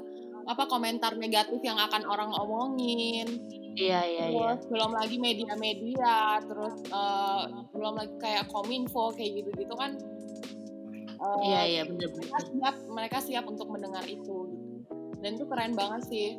apa 0.46 0.64
komentar 0.66 1.14
negatif 1.18 1.60
yang 1.62 1.78
akan 1.78 2.06
orang 2.08 2.32
omongin 2.34 3.28
Iya, 3.76 4.00
iya, 4.02 4.26
iya. 4.26 4.40
terus 4.56 4.62
belum 4.68 4.92
lagi 4.92 5.18
media-media 5.18 6.16
terus 6.42 6.76
eh, 6.86 7.42
belum 7.70 7.94
lagi 7.94 8.16
kayak 8.18 8.48
kominfo 8.48 9.12
kayak 9.12 9.42
gitu-gitu 9.42 9.76
kan 9.76 10.00
Eh, 11.16 11.38
Iya, 11.42 11.62
iya, 11.66 11.82
bener-bener. 11.84 12.28
mereka 12.28 12.40
siap 12.44 12.76
mereka 12.88 13.18
siap 13.20 13.46
untuk 13.46 13.68
mendengar 13.68 14.04
itu 14.04 14.36
gitu. 14.46 14.84
dan 15.20 15.32
itu 15.34 15.46
keren 15.46 15.74
banget 15.74 16.02
sih 16.06 16.36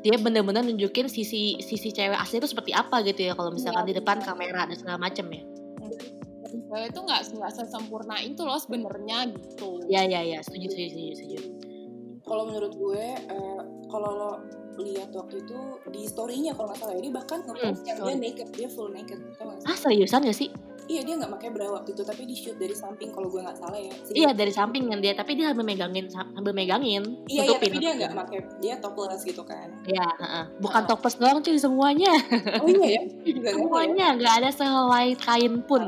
dia 0.00 0.18
bener-bener 0.18 0.62
nunjukin 0.64 1.06
sisi 1.06 1.54
sisi 1.58 1.88
cewek 1.88 2.18
asli 2.18 2.36
itu 2.36 2.50
seperti 2.50 2.74
apa 2.74 2.98
gitu 3.02 3.24
ya 3.24 3.32
kalau 3.32 3.54
misalkan 3.54 3.82
Iya, 3.82 3.88
di 3.88 3.94
depan 3.96 4.18
bener. 4.18 4.26
kamera 4.28 4.60
dan 4.66 4.76
segala 4.76 4.98
macem 4.98 5.26
ya 5.28 5.42
cewek 6.50 6.86
itu 6.90 6.98
nggak 7.00 7.20
nggak 7.30 7.52
sesempurna 7.52 8.16
itu 8.18 8.42
loh 8.42 8.58
sebenarnya 8.58 9.18
gitu 9.30 9.86
Iya 9.86 10.02
iya 10.04 10.20
iya 10.26 10.38
setuju 10.40 10.66
setuju 10.66 10.88
setuju, 10.90 11.12
setuju. 11.14 11.38
Kalau 12.20 12.42
menurut 12.44 12.72
gue, 12.74 13.04
eh, 13.24 13.60
kalau 13.86 14.10
lo 14.12 14.30
lihat 14.80 15.10
waktu 15.10 15.40
itu 15.40 15.58
di 15.86 16.02
story-nya 16.04 16.52
kalau 16.52 16.68
nggak 16.68 16.78
salah 16.78 16.92
ya, 16.92 17.00
dia 17.00 17.12
bahkan 17.12 17.38
ngepost 17.40 17.62
Hmm, 17.76 17.86
yang 17.86 17.98
dia 17.98 18.14
naked, 18.16 18.48
dia 18.52 18.68
full 18.68 18.88
naked. 18.88 19.18
Ah 19.62 19.74
seriusan 19.74 20.22
gak 20.22 20.34
sih? 20.34 20.48
Iya 20.84 21.04
dia 21.04 21.14
nggak 21.14 21.28
pakai 21.30 21.48
bra 21.50 21.68
waktu 21.70 21.92
itu, 21.92 22.00
tapi 22.00 22.24
di 22.24 22.32
shoot 22.32 22.56
dari 22.56 22.72
samping 22.72 23.10
kalau 23.10 23.28
gue 23.28 23.38
nggak 23.38 23.54
salah 23.54 23.76
ya. 23.76 23.92
Jadi- 24.02 24.16
Iya 24.16 24.30
dari 24.32 24.48
samping 24.48 24.88
kan 24.88 24.98
dia 24.98 25.12
tapi 25.12 25.32
dia 25.32 25.52
sambil 25.52 25.66
megangin 25.66 26.08
sambil 26.08 26.52
megangin 26.52 27.04
Iya, 27.26 27.42
iya, 27.44 27.56
tapi 27.58 27.76
dia 27.76 27.92
nggak 27.94 28.12
pakai, 28.16 28.38
dia 28.56 28.74
topless 28.78 29.20
gitu 29.22 29.42
kan. 29.42 29.68
Iya 29.84 30.08
heeh. 30.16 30.44
bukan 30.58 30.82
topless 30.84 31.16
doang 31.16 31.38
cuy 31.38 31.56
semuanya 31.56 32.08
Oh 32.56 32.66
iya 32.66 32.88
ya, 32.90 33.02
juga 33.28 33.38
nggak 33.44 33.52
ya. 33.52 33.60
semuanya 33.60 34.06
nggak 34.16 34.34
ada 34.38 34.50
sehelai 34.50 35.08
kain 35.14 35.54
pun 35.60 35.82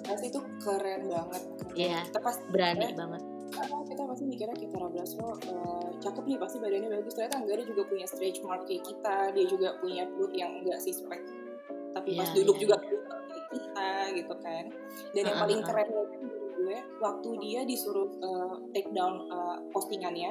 Pasti 0.00 0.26
itu 0.26 0.40
keren 0.58 1.02
banget. 1.06 1.42
Iya. 1.76 2.00
Kita 2.02 2.18
pas 2.18 2.36
berani 2.48 2.86
banget 2.90 3.22
karena 3.48 3.76
kita 3.98 4.14
pasti 4.14 4.30
mikirnya 4.30 4.54
kita 4.54 4.78
Tara 4.78 4.88
Basro 4.94 5.34
eh, 5.42 5.86
cakep 5.98 6.24
nih 6.30 6.38
pasti 6.38 6.56
badannya 6.62 6.88
bagus. 6.94 7.12
Ternyata 7.18 7.36
enggak 7.42 7.56
dia 7.58 7.66
juga 7.66 7.82
punya 7.90 8.06
stretch 8.06 8.38
mark 8.46 8.62
kayak 8.70 8.82
kita 8.86 9.16
dia 9.34 9.44
juga 9.50 9.68
punya 9.82 10.06
perut 10.06 10.32
yang 10.38 10.50
enggak 10.62 10.78
six 10.78 11.02
pack 11.02 11.18
tapi 11.98 12.14
pas 12.14 12.30
Iya, 12.30 12.36
duduk 12.38 12.54
iya, 12.54 12.62
juga 12.62 12.74
kayak 12.78 13.02
kita 13.50 13.90
gitu 14.14 14.34
kan. 14.38 14.64
Dan 15.18 15.22
yang 15.26 15.38
paling 15.42 15.60
keren 15.66 15.88
gue 16.58 16.78
waktu 17.02 17.30
dia 17.42 17.60
disuruh 17.66 18.06
eh, 18.22 18.54
take 18.70 18.90
down 18.94 19.26
eh, 19.26 19.56
postingannya 19.74 20.30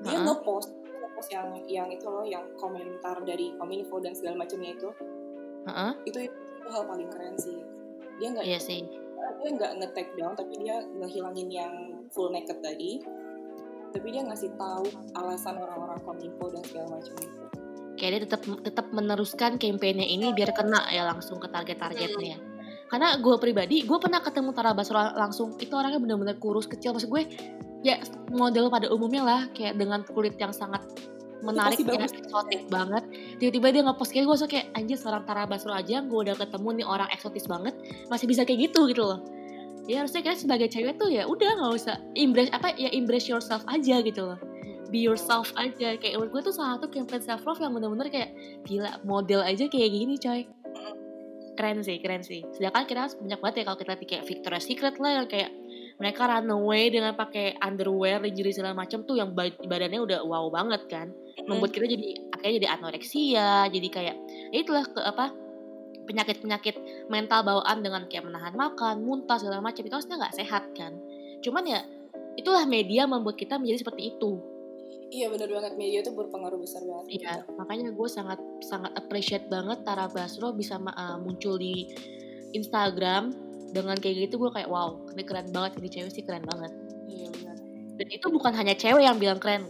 dia 0.00 0.16
ah. 0.16 0.24
ngepost 0.24 0.72
dia 0.80 0.96
ngepost 0.96 1.28
yang 1.28 1.48
yang 1.68 1.88
itu 1.92 2.08
loh 2.08 2.24
yang 2.24 2.48
komentar 2.56 3.20
dari 3.28 3.52
kominfo 3.60 4.00
dan 4.00 4.16
segala 4.16 4.40
macamnya 4.40 4.72
itu. 4.72 4.88
Itu 6.08 6.32
itu 6.32 6.68
hal 6.72 6.88
paling 6.88 7.12
keren 7.12 7.36
sih. 7.36 7.60
Dia 8.16 8.32
nggak 8.32 8.46
iya 8.48 8.56
sih. 8.56 8.88
dia 9.36 9.50
nggak 9.52 9.82
nge-take 9.82 10.12
down 10.16 10.32
tapi 10.38 10.54
dia 10.64 10.80
ngehilangin 10.96 11.50
yang 11.50 11.72
full 12.12 12.30
naked 12.30 12.58
tadi 12.62 13.02
tapi 13.94 14.06
dia 14.12 14.22
ngasih 14.26 14.52
tahu 14.60 14.86
alasan 15.16 15.56
orang-orang 15.56 16.00
kominfo 16.04 16.52
dan 16.52 16.62
segala 16.66 17.00
macam 17.00 17.14
itu 17.16 17.46
kayak 17.96 18.10
dia 18.12 18.20
tetap 18.28 18.42
tetap 18.60 18.86
meneruskan 18.92 19.56
kampanye 19.56 20.04
ini 20.04 20.30
biar 20.36 20.52
kena 20.52 20.84
ya 20.92 21.08
langsung 21.08 21.40
ke 21.40 21.48
target-targetnya. 21.48 22.38
Karena 22.86 23.18
gue 23.18 23.34
pribadi, 23.42 23.82
gue 23.82 23.98
pernah 23.98 24.22
ketemu 24.22 24.54
Tara 24.54 24.70
Basro 24.70 24.94
langsung, 25.18 25.58
itu 25.58 25.74
orangnya 25.74 25.98
bener-bener 25.98 26.38
kurus 26.38 26.70
kecil. 26.70 26.94
Maksud 26.94 27.10
gue, 27.10 27.26
ya 27.82 27.98
model 28.30 28.70
pada 28.70 28.86
umumnya 28.94 29.26
lah, 29.26 29.40
kayak 29.50 29.74
dengan 29.74 30.06
kulit 30.06 30.38
yang 30.38 30.54
sangat 30.54 30.86
menarik 31.42 31.82
ya, 31.82 32.06
eksotik 32.06 32.70
banget. 32.70 33.02
Tiba-tiba 33.42 33.74
dia 33.74 33.82
ngepost 33.90 34.14
kayak 34.14 34.30
gue, 34.30 34.36
so 34.38 34.46
kayak 34.46 34.70
anjir 34.78 34.94
seorang 34.94 35.26
Tara 35.26 35.50
Basro 35.50 35.74
aja, 35.74 35.98
gue 35.98 36.18
udah 36.30 36.38
ketemu 36.38 36.68
nih 36.78 36.86
orang 36.86 37.10
eksotis 37.10 37.50
banget, 37.50 37.74
masih 38.06 38.30
bisa 38.30 38.46
kayak 38.46 38.70
gitu 38.70 38.86
gitu 38.86 39.02
loh. 39.02 39.18
Ya 39.86 40.02
harusnya 40.02 40.22
kayak 40.26 40.38
sebagai 40.42 40.68
cewek 40.70 40.98
tuh 40.98 41.10
ya 41.14 41.30
udah 41.30 41.62
nggak 41.62 41.72
usah 41.78 41.96
embrace 42.18 42.50
apa 42.50 42.74
ya 42.74 42.90
embrace 42.90 43.30
yourself 43.30 43.62
aja 43.70 44.02
gitu 44.02 44.34
loh. 44.34 44.38
Be 44.90 45.02
yourself 45.02 45.54
aja. 45.54 45.94
Kayak 45.98 46.18
menurut 46.18 46.30
gue 46.34 46.42
tuh 46.50 46.54
salah 46.54 46.78
satu 46.78 46.90
campaign 46.90 47.22
self 47.22 47.46
love 47.46 47.62
yang 47.62 47.74
bener-bener 47.74 48.10
kayak 48.10 48.30
gila 48.66 48.98
model 49.06 49.46
aja 49.46 49.70
kayak 49.70 49.90
gini 49.94 50.18
coy. 50.18 50.42
Keren 51.56 51.80
sih 51.86 52.02
keren 52.02 52.20
sih. 52.26 52.42
Sedangkan 52.52 52.84
kita 52.84 53.14
banyak 53.16 53.40
banget 53.40 53.54
ya 53.62 53.64
kalau 53.70 53.78
kita 53.78 53.90
lihat 53.94 54.02
kayak 54.04 54.24
Victoria's 54.26 54.66
Secret 54.66 54.94
lah 54.98 55.22
yang 55.22 55.26
kayak 55.30 55.50
mereka 55.96 56.28
run 56.28 56.52
away 56.52 56.92
dengan 56.92 57.16
pakai 57.16 57.56
underwear 57.64 58.20
lingerie 58.20 58.52
segala 58.52 58.76
macam 58.76 59.00
tuh 59.08 59.16
yang 59.16 59.32
ba- 59.32 59.56
badannya 59.64 60.02
udah 60.02 60.20
wow 60.26 60.50
banget 60.50 60.82
kan. 60.90 61.14
Membuat 61.46 61.72
kita 61.72 61.86
jadi 61.88 62.26
akhirnya 62.34 62.54
jadi 62.58 62.68
anoreksia 62.74 63.48
jadi 63.70 63.88
kayak 63.88 64.16
ya 64.50 64.58
itulah 64.60 64.84
ke 64.84 65.00
apa 65.00 65.45
penyakit-penyakit 66.06 67.06
mental 67.10 67.42
bawaan 67.42 67.82
dengan 67.82 68.06
kayak 68.06 68.30
menahan 68.30 68.54
makan 68.54 69.02
muntah 69.02 69.36
segala 69.36 69.60
macam 69.60 69.82
itu 69.82 69.94
harusnya 69.94 70.16
nggak 70.16 70.36
sehat 70.38 70.64
kan? 70.72 70.96
Cuman 71.42 71.66
ya 71.66 71.80
itulah 72.38 72.64
media 72.64 73.04
membuat 73.04 73.36
kita 73.36 73.58
menjadi 73.58 73.84
seperti 73.84 74.16
itu. 74.16 74.38
Iya 75.06 75.30
benar 75.30 75.48
banget. 75.50 75.72
Media 75.78 76.02
itu 76.02 76.10
berpengaruh 76.10 76.58
besar 76.58 76.82
banget 76.82 77.22
Iya, 77.22 77.46
makanya 77.54 77.94
gue 77.94 78.08
sangat 78.10 78.42
sangat 78.58 78.90
appreciate 78.98 79.46
banget 79.46 79.86
Tara 79.86 80.10
Basro 80.10 80.50
bisa 80.50 80.82
uh, 80.82 81.18
muncul 81.22 81.58
di 81.62 81.86
Instagram 82.54 83.30
dengan 83.70 83.94
kayak 83.98 84.30
gitu 84.30 84.40
gue 84.40 84.50
kayak 84.50 84.66
wow, 84.66 84.98
ini 85.14 85.22
keren 85.22 85.50
banget 85.52 85.78
ini 85.78 85.88
cewek 85.90 86.10
sih 86.10 86.24
keren 86.24 86.42
banget. 86.46 86.72
iya 87.06 87.28
benar. 87.30 87.56
Dan 87.96 88.08
itu 88.10 88.26
bukan 88.32 88.52
hanya 88.56 88.74
cewek 88.74 89.02
yang 89.04 89.18
bilang 89.20 89.38
keren, 89.38 89.62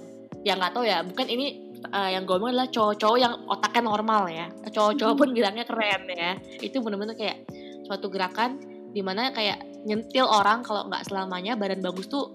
ya 0.46 0.56
nggak 0.56 0.72
tahu 0.72 0.84
ya, 0.86 1.02
bukan 1.02 1.26
ini 1.26 1.65
uh, 1.90 2.10
yang 2.10 2.26
gue 2.26 2.36
omongin 2.38 2.58
adalah 2.58 2.70
cowok-cowok 2.70 3.18
yang 3.18 3.34
otaknya 3.50 3.82
normal 3.86 4.22
ya, 4.30 4.46
cowok-cowok 4.70 5.14
pun 5.14 5.28
bilangnya 5.34 5.64
keren 5.66 6.02
ya. 6.10 6.38
Itu 6.62 6.82
bener-bener 6.82 7.14
kayak 7.18 7.46
suatu 7.86 8.10
gerakan 8.10 8.58
di 8.90 9.04
mana 9.04 9.30
kayak 9.30 9.62
nyentil 9.86 10.26
orang 10.26 10.64
kalau 10.66 10.88
nggak 10.88 11.06
selamanya 11.06 11.54
badan 11.54 11.84
bagus 11.84 12.08
tuh 12.08 12.32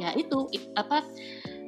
ya 0.00 0.10
itu 0.16 0.48
it- 0.50 0.72
apa 0.74 1.04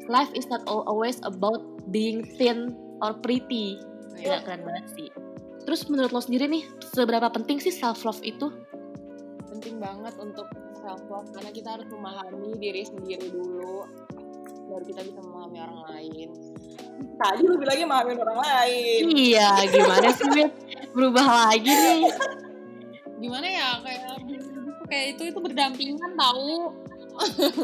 life 0.08 0.32
is 0.32 0.48
not 0.48 0.64
al- 0.66 0.84
always 0.88 1.20
about 1.22 1.60
being 1.92 2.24
thin 2.40 2.74
or 3.04 3.14
pretty. 3.14 3.78
Gila 4.18 4.42
keren 4.42 4.66
banget 4.66 4.86
sih. 4.96 5.08
Terus 5.68 5.84
menurut 5.92 6.10
lo 6.16 6.24
sendiri 6.24 6.48
nih, 6.48 6.64
seberapa 6.96 7.28
penting 7.28 7.60
sih 7.60 7.70
self 7.70 8.02
love 8.08 8.24
itu? 8.24 8.48
penting 9.58 9.82
banget 9.82 10.14
untuk 10.22 10.46
self 10.78 11.02
love 11.10 11.26
karena 11.34 11.50
kita 11.50 11.68
harus 11.74 11.88
memahami 11.90 12.54
diri 12.62 12.86
sendiri 12.86 13.26
dulu 13.26 13.90
baru 14.68 14.84
kita 14.84 15.00
bisa 15.02 15.20
memahami 15.20 15.58
orang 15.58 15.80
lain 15.88 16.28
tadi 17.16 17.42
lu 17.42 17.56
bilangnya 17.56 17.86
mahamin 17.86 18.18
orang 18.18 18.38
lain 18.38 19.02
Iya, 19.08 19.48
gimana 19.66 20.08
sih 20.10 20.26
Wit? 20.28 20.50
Berubah 20.90 21.24
lagi 21.26 21.68
nih. 21.68 22.00
gimana 23.18 23.46
ya 23.46 23.68
kayak 23.80 24.22
kayak 24.86 25.06
itu 25.12 25.22
itu 25.26 25.38
berdampingan 25.38 26.12
tahu 26.14 26.70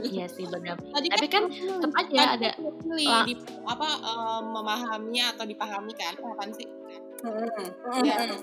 iya 0.05 0.27
sih 0.27 0.43
benar. 0.45 0.75
tadi 0.95 1.07
Tapi 1.07 1.27
kan 1.29 1.47
hmm, 1.47 1.79
tetap 1.79 1.93
aja 1.95 2.23
ada 2.35 2.51
kan 2.51 2.75
pilih 2.83 3.07
lah. 3.07 3.23
di, 3.23 3.35
apa 3.65 3.89
eh, 4.03 4.41
memahami 4.45 5.19
atau 5.25 5.45
dipahami 5.45 5.93
kan 5.95 6.15
apa 6.17 6.45
sih 6.53 6.69
Hmm, 7.25 7.49
Iya. 8.05 8.37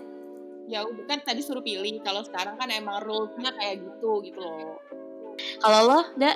ya 0.65 0.79
udah 0.81 1.05
kan 1.05 1.21
tadi 1.21 1.37
suruh 1.37 1.61
pilih 1.61 2.01
kalau 2.01 2.23
sekarang 2.23 2.55
kan 2.55 2.65
emang 2.67 2.97
rulesnya 3.01 3.53
kayak 3.53 3.77
gitu 3.79 4.23
gitu 4.23 4.39
loh 4.39 4.81
kalau 5.59 5.79
lo, 5.85 5.99
Nda, 6.15 6.33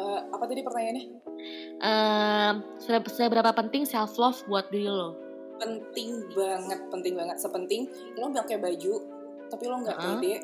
Eh, 0.00 0.20
apa 0.32 0.44
tadi 0.48 0.64
pertanyaannya? 0.64 1.04
Se- 2.80 3.12
seberapa 3.12 3.52
penting 3.52 3.84
self 3.84 4.16
love 4.16 4.40
buat 4.48 4.68
diri 4.68 4.88
lo? 4.88 5.16
penting 5.60 6.24
banget 6.32 6.80
penting 6.88 7.12
banget 7.12 7.36
sepenting. 7.36 7.84
Lo 8.16 8.32
pakai 8.32 8.56
baju 8.56 8.94
tapi 9.52 9.64
lo 9.68 9.76
nggak 9.84 9.98
Heeh. 10.00 10.16
pede. 10.16 10.34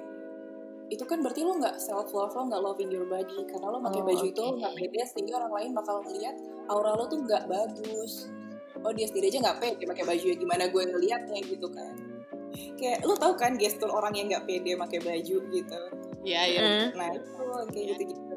Itu 0.92 1.08
kan 1.08 1.24
berarti 1.24 1.40
lo 1.40 1.56
nggak 1.56 1.80
self 1.80 2.12
love 2.12 2.36
lo 2.36 2.52
nggak 2.52 2.60
loving 2.60 2.92
your 2.92 3.08
body. 3.08 3.48
Karena 3.48 3.72
lo 3.72 3.80
pakai 3.80 4.04
Oh, 4.04 4.06
baju 4.06 4.24
itu 4.28 4.42
lo 4.44 4.52
oke. 4.52 4.60
nggak 4.60 4.74
pede 4.76 5.00
sehingga 5.08 5.34
orang 5.40 5.52
lain 5.56 5.70
bakal 5.72 6.04
ngeliat 6.04 6.36
aura 6.68 6.92
lo 6.92 7.08
tuh 7.08 7.24
nggak 7.24 7.48
bagus. 7.48 8.28
Oh 8.84 8.92
dia 8.92 9.08
sendiri 9.08 9.32
aja 9.32 9.40
nggak 9.40 9.58
pede 9.64 9.82
pakai 9.88 10.04
baju 10.04 10.24
ya 10.28 10.36
gimana 10.36 10.64
gue 10.68 10.82
ngeliatnya 10.84 11.40
gitu 11.48 11.68
kan. 11.72 11.94
Kayak 12.76 12.98
lo 13.08 13.16
tau 13.16 13.32
kan 13.40 13.56
gestur 13.56 13.88
orang 13.88 14.12
yang 14.12 14.28
nggak 14.28 14.44
pede 14.44 14.76
pakai 14.76 15.00
baju 15.00 15.36
gitu. 15.48 15.80
Iya 16.28 16.40
iya. 16.44 16.60
Eh, 16.60 16.88
nah 16.92 17.08
itu 17.08 17.30
kayak 17.72 17.86
gitu 17.96 18.02
gitu 18.12 18.36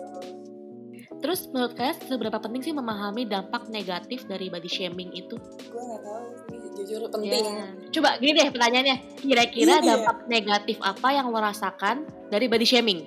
Terus 1.19 1.39
menurut 1.47 1.73
kalian 1.73 1.99
seberapa 2.01 2.37
penting 2.37 2.61
sih 2.61 2.71
memahami 2.71 3.23
dampak 3.23 3.67
negatif 3.67 4.23
dari 4.23 4.47
body 4.47 4.67
shaming 4.67 5.11
itu? 5.11 5.35
gue 5.35 5.81
nggak 5.81 6.01
tahu 6.01 6.25
sih 6.45 6.57
jujur 6.79 7.11
penting 7.11 7.43
Ya. 7.43 7.67
Coba 7.91 8.09
gini 8.17 8.31
deh 8.33 8.47
pertanyaannya, 8.49 8.97
kira-kira 9.17 9.73
Iya. 9.75 9.85
dampak 9.85 10.17
negatif 10.25 10.77
apa 10.79 11.07
yang 11.11 11.27
lo 11.27 11.37
rasakan 11.37 11.95
dari 12.27 12.47
body 12.47 12.63
shaming? 12.63 12.99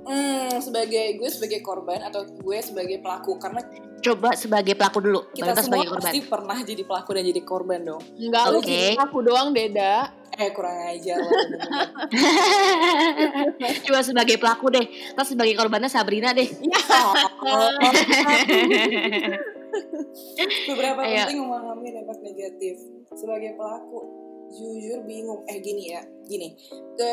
hmm, 0.00 0.56
sebagai 0.58 1.16
gue 1.16 1.28
sebagai 1.28 1.60
korban 1.60 2.00
atau 2.02 2.24
gue 2.24 2.58
sebagai 2.58 2.96
pelaku 2.98 3.36
karena 3.36 3.60
Coba 3.98 4.30
sebagai 4.32 4.72
pelaku 4.72 5.02
dulu, 5.02 5.20
kita 5.32 5.50
kita 5.50 5.52
semua 5.58 5.64
sebagai 5.66 5.88
korban. 5.90 6.04
pasti 6.06 6.18
pernah 6.22 6.58
jadi 6.62 6.82
pelaku 6.82 7.10
dan 7.10 7.24
jadi 7.26 7.42
korban 7.42 7.80
dong 7.82 8.02
Enggak 8.14 8.44
lu 8.46 8.58
Oke. 8.60 8.70
jadi 8.70 8.94
aku 8.94 9.18
doang 9.20 9.48
Deda. 9.50 10.14
Eh 10.38 10.54
kurang 10.54 10.78
bener-bener. 10.78 11.18
Coba 13.90 14.06
sebagai 14.06 14.38
pelaku 14.38 14.70
deh, 14.70 14.86
terus 14.86 15.34
sebagai 15.34 15.58
korbannya 15.58 15.90
Sabrina 15.90 16.30
deh. 16.30 16.46
beberapa 20.68 21.00
Ayo. 21.04 21.28
penting 21.28 21.44
memahami 21.44 21.92
dampak 21.92 22.18
negatif 22.24 22.80
sebagai 23.12 23.52
pelaku 23.56 24.00
jujur 24.48 25.04
bingung 25.04 25.44
eh 25.44 25.60
gini 25.60 25.92
ya 25.92 26.00
gini 26.24 26.56
ke 26.96 27.12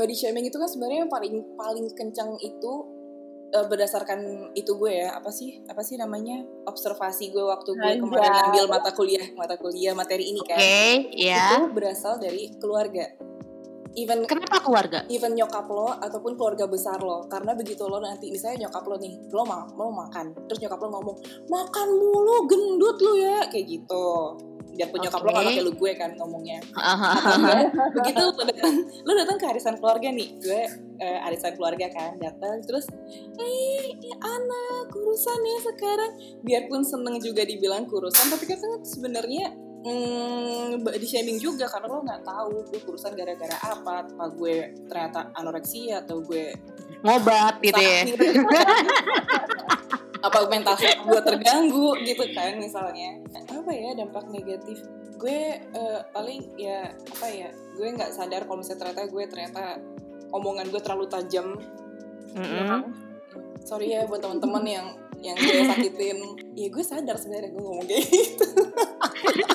body 0.00 0.16
shaming 0.16 0.48
itu 0.48 0.56
kan 0.56 0.64
sebenarnya 0.64 1.04
yang 1.04 1.12
paling 1.12 1.44
paling 1.60 1.84
kencang 1.92 2.32
itu 2.40 2.72
eh, 3.54 3.66
berdasarkan 3.70 4.50
itu 4.58 4.74
gue 4.74 4.92
ya 5.06 5.14
apa 5.14 5.30
sih 5.30 5.62
apa 5.70 5.86
sih 5.86 5.94
namanya 5.94 6.42
observasi 6.66 7.30
gue 7.30 7.44
waktu 7.46 7.70
gue 7.78 7.92
kemarin 8.02 8.26
Anjay. 8.26 8.42
ngambil 8.50 8.64
mata 8.66 8.90
kuliah 8.90 9.26
mata 9.38 9.54
kuliah 9.54 9.94
materi 9.94 10.34
ini 10.34 10.42
kan 10.42 10.58
ya. 11.14 11.54
itu 11.62 11.70
berasal 11.70 12.18
dari 12.18 12.50
keluarga 12.58 13.06
even 13.94 14.26
Kenapa 14.26 14.58
keluarga? 14.58 15.06
even 15.06 15.38
nyokap 15.38 15.70
lo 15.70 15.94
ataupun 16.02 16.34
keluarga 16.34 16.66
besar 16.66 16.98
lo 16.98 17.30
karena 17.30 17.54
begitu 17.54 17.86
lo 17.86 18.02
nanti 18.02 18.28
misalnya 18.34 18.66
nyokap 18.66 18.84
lo 18.90 18.96
nih 18.98 19.14
lo 19.30 19.42
ma 19.46 19.62
lo 19.70 19.86
makan 19.94 20.34
terus 20.50 20.58
nyokap 20.58 20.82
lo 20.82 20.88
ngomong 20.98 21.16
makan 21.46 21.88
mulu 21.94 22.36
gendut 22.50 22.98
lo 22.98 23.14
ya 23.14 23.46
kayak 23.46 23.66
gitu 23.70 24.10
biarpun 24.74 24.98
nyokap 25.06 25.20
lo 25.22 25.30
pakai 25.30 25.62
lu 25.62 25.72
gue 25.74 25.92
kan 25.94 26.10
ngomongnya. 26.18 26.58
Enggak, 26.74 27.70
begitu 27.94 28.22
lo 28.22 28.42
datang 28.44 28.74
lo 29.06 29.12
datang 29.14 29.36
ke 29.38 29.46
arisan 29.48 29.74
keluarga 29.78 30.08
nih. 30.10 30.28
Gue 30.42 30.62
eh, 30.98 31.26
arisan 31.26 31.54
keluarga 31.54 31.86
kan 31.94 32.18
datang 32.18 32.60
terus 32.66 32.86
eh 33.38 33.86
anak 34.18 34.90
kurusan 34.90 35.40
ya 35.40 35.58
sekarang. 35.62 36.12
Biarpun 36.42 36.82
seneng 36.82 37.16
juga 37.22 37.46
dibilang 37.46 37.86
kurusan 37.86 38.34
tapi 38.34 38.44
kan 38.50 38.58
sebenarnya 38.82 39.54
hmm, 39.86 40.82
body 40.82 41.06
shaming 41.06 41.38
juga 41.38 41.70
karena 41.70 41.86
lo 41.88 42.02
nggak 42.02 42.22
tahu 42.26 42.66
gue 42.68 42.80
kurusan 42.82 43.14
gara-gara 43.14 43.56
apa. 43.62 44.04
Apa 44.10 44.24
gue 44.34 44.74
ternyata 44.90 45.30
anoreksia 45.38 46.02
atau 46.02 46.20
gue 46.20 46.52
Ngobat 47.04 47.60
gitu 47.60 47.80
ya. 47.84 48.00
apa 50.24 50.48
mental 50.48 50.76
health 50.80 51.04
gue 51.04 51.20
terganggu 51.20 51.88
gitu 52.08 52.24
kan 52.32 52.56
misalnya. 52.56 53.20
Apa 53.36 53.70
ya 53.70 53.92
dampak 53.92 54.24
negatif? 54.32 54.80
Gue 55.20 55.60
eh, 55.60 56.00
paling 56.16 56.56
ya 56.56 56.88
apa 56.90 57.26
ya 57.28 57.48
gue 57.52 57.86
nggak 57.92 58.10
sadar 58.16 58.48
kalau 58.48 58.64
misalnya 58.64 58.80
ternyata 58.88 59.02
gue 59.12 59.24
ternyata 59.28 59.62
omongan 60.32 60.66
gue 60.72 60.80
terlalu 60.80 61.06
tajam. 61.12 61.60
Mm-mm. 62.34 62.90
sorry 63.62 63.94
ya 63.94 64.10
buat 64.10 64.18
teman-teman 64.18 64.64
yang 64.66 64.86
yang 65.22 65.36
gue 65.38 65.62
sakitin. 65.70 66.18
Ya 66.58 66.66
gue 66.72 66.84
sadar 66.84 67.16
sebenarnya 67.20 67.54
gue 67.54 67.62
ngomong 67.62 67.86
kayak 67.86 68.04
gitu 68.10 68.46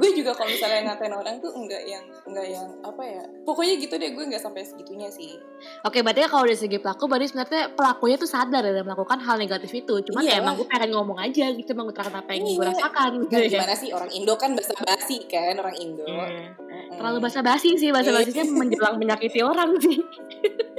gue 0.00 0.10
juga 0.16 0.32
kalau 0.32 0.48
misalnya 0.48 0.80
ngatain 0.88 1.12
orang 1.12 1.36
tuh 1.38 1.52
enggak 1.52 1.82
yang 1.84 2.00
enggak 2.24 2.46
yang 2.48 2.66
apa 2.80 3.02
ya 3.02 3.22
pokoknya 3.44 3.74
gitu 3.76 3.94
deh 3.94 4.10
gue 4.10 4.24
nggak 4.26 4.40
sampai 4.40 4.64
segitunya 4.64 5.06
sih 5.06 5.36
Oke, 5.80 6.00
berarti 6.00 6.24
kalau 6.24 6.44
dari 6.44 6.56
segi 6.56 6.76
pelaku, 6.76 7.04
berarti 7.04 7.28
sebenarnya 7.28 7.72
pelakunya 7.72 8.16
tuh 8.16 8.24
sadar 8.24 8.62
ya 8.62 8.72
dan 8.72 8.84
melakukan 8.84 9.20
hal 9.20 9.36
negatif 9.36 9.68
itu. 9.70 9.92
Cuman 10.02 10.24
ya 10.24 10.36
Iyalah. 10.36 10.40
emang 10.40 10.54
gue 10.56 10.66
pengen 10.66 10.90
ngomong 10.90 11.18
aja 11.20 11.52
gitu, 11.52 11.70
mengutarakan 11.72 12.16
apa 12.16 12.30
yang 12.32 12.44
gue 12.46 12.56
Iya. 12.56 12.68
rasakan. 12.72 13.10
kan 13.20 13.28
Gitu 13.28 13.36
ya. 13.36 13.48
gimana 13.60 13.74
sih 13.76 13.88
orang 13.92 14.10
Indo 14.10 14.34
kan 14.36 14.50
basa 14.52 14.72
basi 14.74 15.20
kan 15.24 15.52
orang 15.54 15.76
Indo 15.76 16.04
Iya. 16.04 16.56
Mm-mm. 16.56 16.96
Terlalu 16.96 17.18
basa-basi 17.20 17.76
sih, 17.76 17.92
basa-basinya 17.92 18.44
menjelang 18.50 18.96
menyakiti 18.96 19.40
orang 19.40 19.76
sih. 19.78 20.00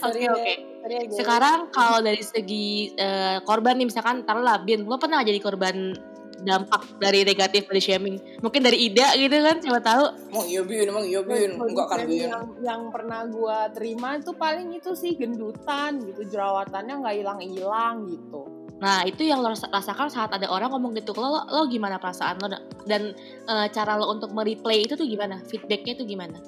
Oke, 0.00 0.18
ya, 0.18 0.32
oke. 0.32 0.54
ya, 0.82 1.00
guys. 1.04 1.14
Sekarang 1.14 1.70
kalau 1.70 2.00
dari 2.00 2.18
segi 2.18 2.90
eh, 2.90 3.38
korban 3.40 3.76
nih, 3.76 3.86
misalkan 3.86 4.24
taruhlah 4.24 4.58
Bin, 4.58 4.82
lo 4.82 4.96
pernah 4.96 5.20
jadi 5.20 5.38
korban 5.38 5.94
dampak 6.42 6.82
dari 6.98 7.24
negatif 7.24 7.68
body 7.68 7.82
shaming? 7.82 8.16
Mungkin 8.40 8.60
dari 8.64 8.90
Ida 8.90 9.14
gitu 9.16 9.36
kan, 9.40 9.56
siapa 9.60 9.80
tahu. 9.80 10.04
Emang 10.32 10.46
iya 10.48 10.62
Bin, 10.64 10.86
emang 10.88 11.04
iya 11.06 11.20
Bin, 11.20 11.50
enggak 11.56 11.86
kan 11.90 11.98
Bin 12.06 12.28
yang, 12.28 12.44
yang 12.60 12.82
pernah 12.88 13.26
gua 13.28 13.68
terima 13.70 14.16
itu 14.16 14.32
paling 14.34 14.72
itu 14.76 14.92
sih 14.96 15.16
gendutan 15.16 16.00
gitu 16.04 16.26
jerawatannya 16.26 16.94
nggak 17.02 17.16
hilang-hilang 17.20 18.08
gitu 18.08 18.60
Nah 18.80 19.04
itu 19.04 19.28
yang 19.28 19.44
lo 19.44 19.52
ras- 19.52 19.68
rasakan 19.68 20.08
saat 20.08 20.32
ada 20.32 20.48
orang 20.48 20.72
ngomong 20.72 20.96
gitu 20.96 21.12
ke 21.12 21.20
lo, 21.20 21.28
lo, 21.28 21.40
lo 21.52 21.62
gimana 21.68 22.00
perasaan 22.00 22.40
lo 22.40 22.48
dan 22.88 23.12
eh, 23.44 23.66
cara 23.70 24.00
lo 24.00 24.08
untuk 24.08 24.32
mereplay 24.32 24.88
itu 24.88 24.96
tuh 24.96 25.04
gimana? 25.04 25.44
Feedbacknya 25.44 26.00
itu 26.00 26.04
gimana? 26.08 26.40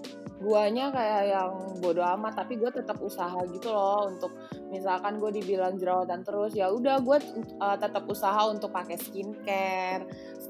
Guanya 0.43 0.91
kayak 0.91 1.23
yang 1.31 1.53
bodo 1.79 2.03
amat 2.03 2.43
tapi 2.43 2.59
gue 2.59 2.69
tetap 2.75 2.99
usaha 2.99 3.39
gitu 3.49 3.71
loh 3.71 4.11
untuk 4.11 4.35
misalkan 4.69 5.23
gue 5.23 5.31
dibilang 5.39 5.79
jerawatan 5.79 6.27
terus 6.27 6.53
ya 6.53 6.69
udah 6.69 6.99
gue 6.99 7.19
uh, 7.63 7.77
tetap 7.79 8.03
usaha 8.11 8.51
untuk 8.51 8.75
pakai 8.75 8.99
skincare 8.99 10.03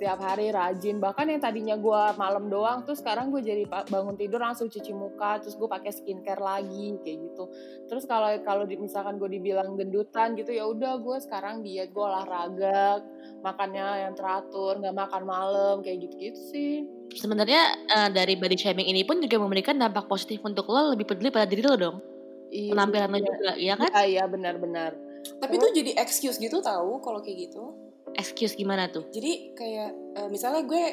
setiap 0.03 0.19
hari 0.19 0.51
rajin 0.51 0.99
bahkan 0.99 1.31
yang 1.31 1.39
tadinya 1.39 1.79
gue 1.79 2.03
malam 2.19 2.51
doang 2.51 2.83
tuh 2.83 2.99
sekarang 2.99 3.31
gue 3.31 3.39
jadi 3.39 3.71
bangun 3.71 4.19
tidur 4.19 4.43
langsung 4.43 4.67
cuci 4.67 4.91
muka 4.91 5.39
terus 5.39 5.55
gue 5.55 5.71
pakai 5.71 5.95
skincare 5.95 6.43
lagi 6.43 6.99
kayak 7.07 7.31
gitu 7.31 7.47
terus 7.87 8.03
kalau 8.11 8.35
kalau 8.43 8.67
di- 8.67 8.83
misalkan 8.83 9.23
gue 9.23 9.31
dibilang 9.31 9.79
gendutan 9.79 10.35
gitu 10.35 10.51
ya 10.51 10.67
udah 10.67 10.99
gue 10.99 11.23
sekarang 11.23 11.63
diet 11.63 11.95
gue 11.95 12.03
olahraga 12.03 12.99
makannya 13.47 14.11
yang 14.11 14.19
teratur 14.19 14.83
nggak 14.83 14.91
makan 14.91 15.23
malam 15.23 15.87
kayak 15.87 16.11
gitu 16.11 16.15
gitu 16.19 16.41
sih 16.51 16.75
Sebenarnya 17.13 17.63
eh, 17.87 18.11
dari 18.11 18.35
body 18.35 18.59
shaming 18.59 18.89
ini 18.91 19.07
pun 19.07 19.23
juga 19.23 19.39
memberikan 19.39 19.79
dampak 19.79 20.11
positif 20.11 20.43
untuk 20.43 20.67
lo 20.67 20.97
lebih 20.97 21.05
peduli 21.05 21.29
pada 21.29 21.45
diri 21.45 21.61
lo 21.61 21.77
dong. 21.77 22.01
Iya, 22.49 22.73
Penampilan 22.73 23.09
lo 23.13 23.19
iya. 23.21 23.29
juga, 23.29 23.51
ya 23.53 23.75
kan? 23.77 23.89
Iya, 23.93 24.03
iya 24.09 24.25
benar-benar. 24.25 24.97
Tapi 25.37 25.61
itu 25.61 25.67
jadi 25.77 25.93
excuse 26.01 26.41
gitu 26.41 26.65
tahu 26.65 27.05
kalau 27.05 27.21
kayak 27.21 27.53
gitu 27.53 27.92
Excuse 28.17 28.55
gimana 28.57 28.89
tuh? 28.93 29.09
Jadi 29.13 29.57
kayak 29.57 29.91
eh, 30.19 30.29
misalnya 30.29 30.63
gue 30.65 30.85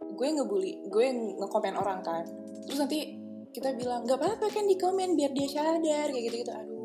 gue 0.00 0.28
ngebully, 0.32 0.90
gue 0.90 1.06
ngekomen 1.38 1.76
orang 1.76 2.00
kan 2.02 2.24
Terus 2.66 2.78
nanti 2.82 3.14
kita 3.50 3.74
bilang 3.74 4.06
nggak 4.06 4.18
apa-apa 4.18 4.46
kan 4.50 4.64
di 4.66 4.78
komen 4.78 5.18
biar 5.18 5.30
dia 5.34 5.48
sadar 5.50 6.10
kayak 6.10 6.24
gitu-gitu 6.30 6.52
Aduh 6.54 6.80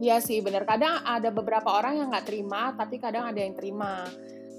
Iya 0.00 0.16
sih, 0.24 0.40
benar. 0.40 0.64
Kadang 0.64 1.04
ada 1.04 1.28
beberapa 1.28 1.76
orang 1.76 2.00
yang 2.00 2.08
nggak 2.08 2.24
terima, 2.24 2.72
tapi 2.72 2.96
kadang 2.96 3.28
ada 3.28 3.36
yang 3.36 3.52
terima. 3.52 4.08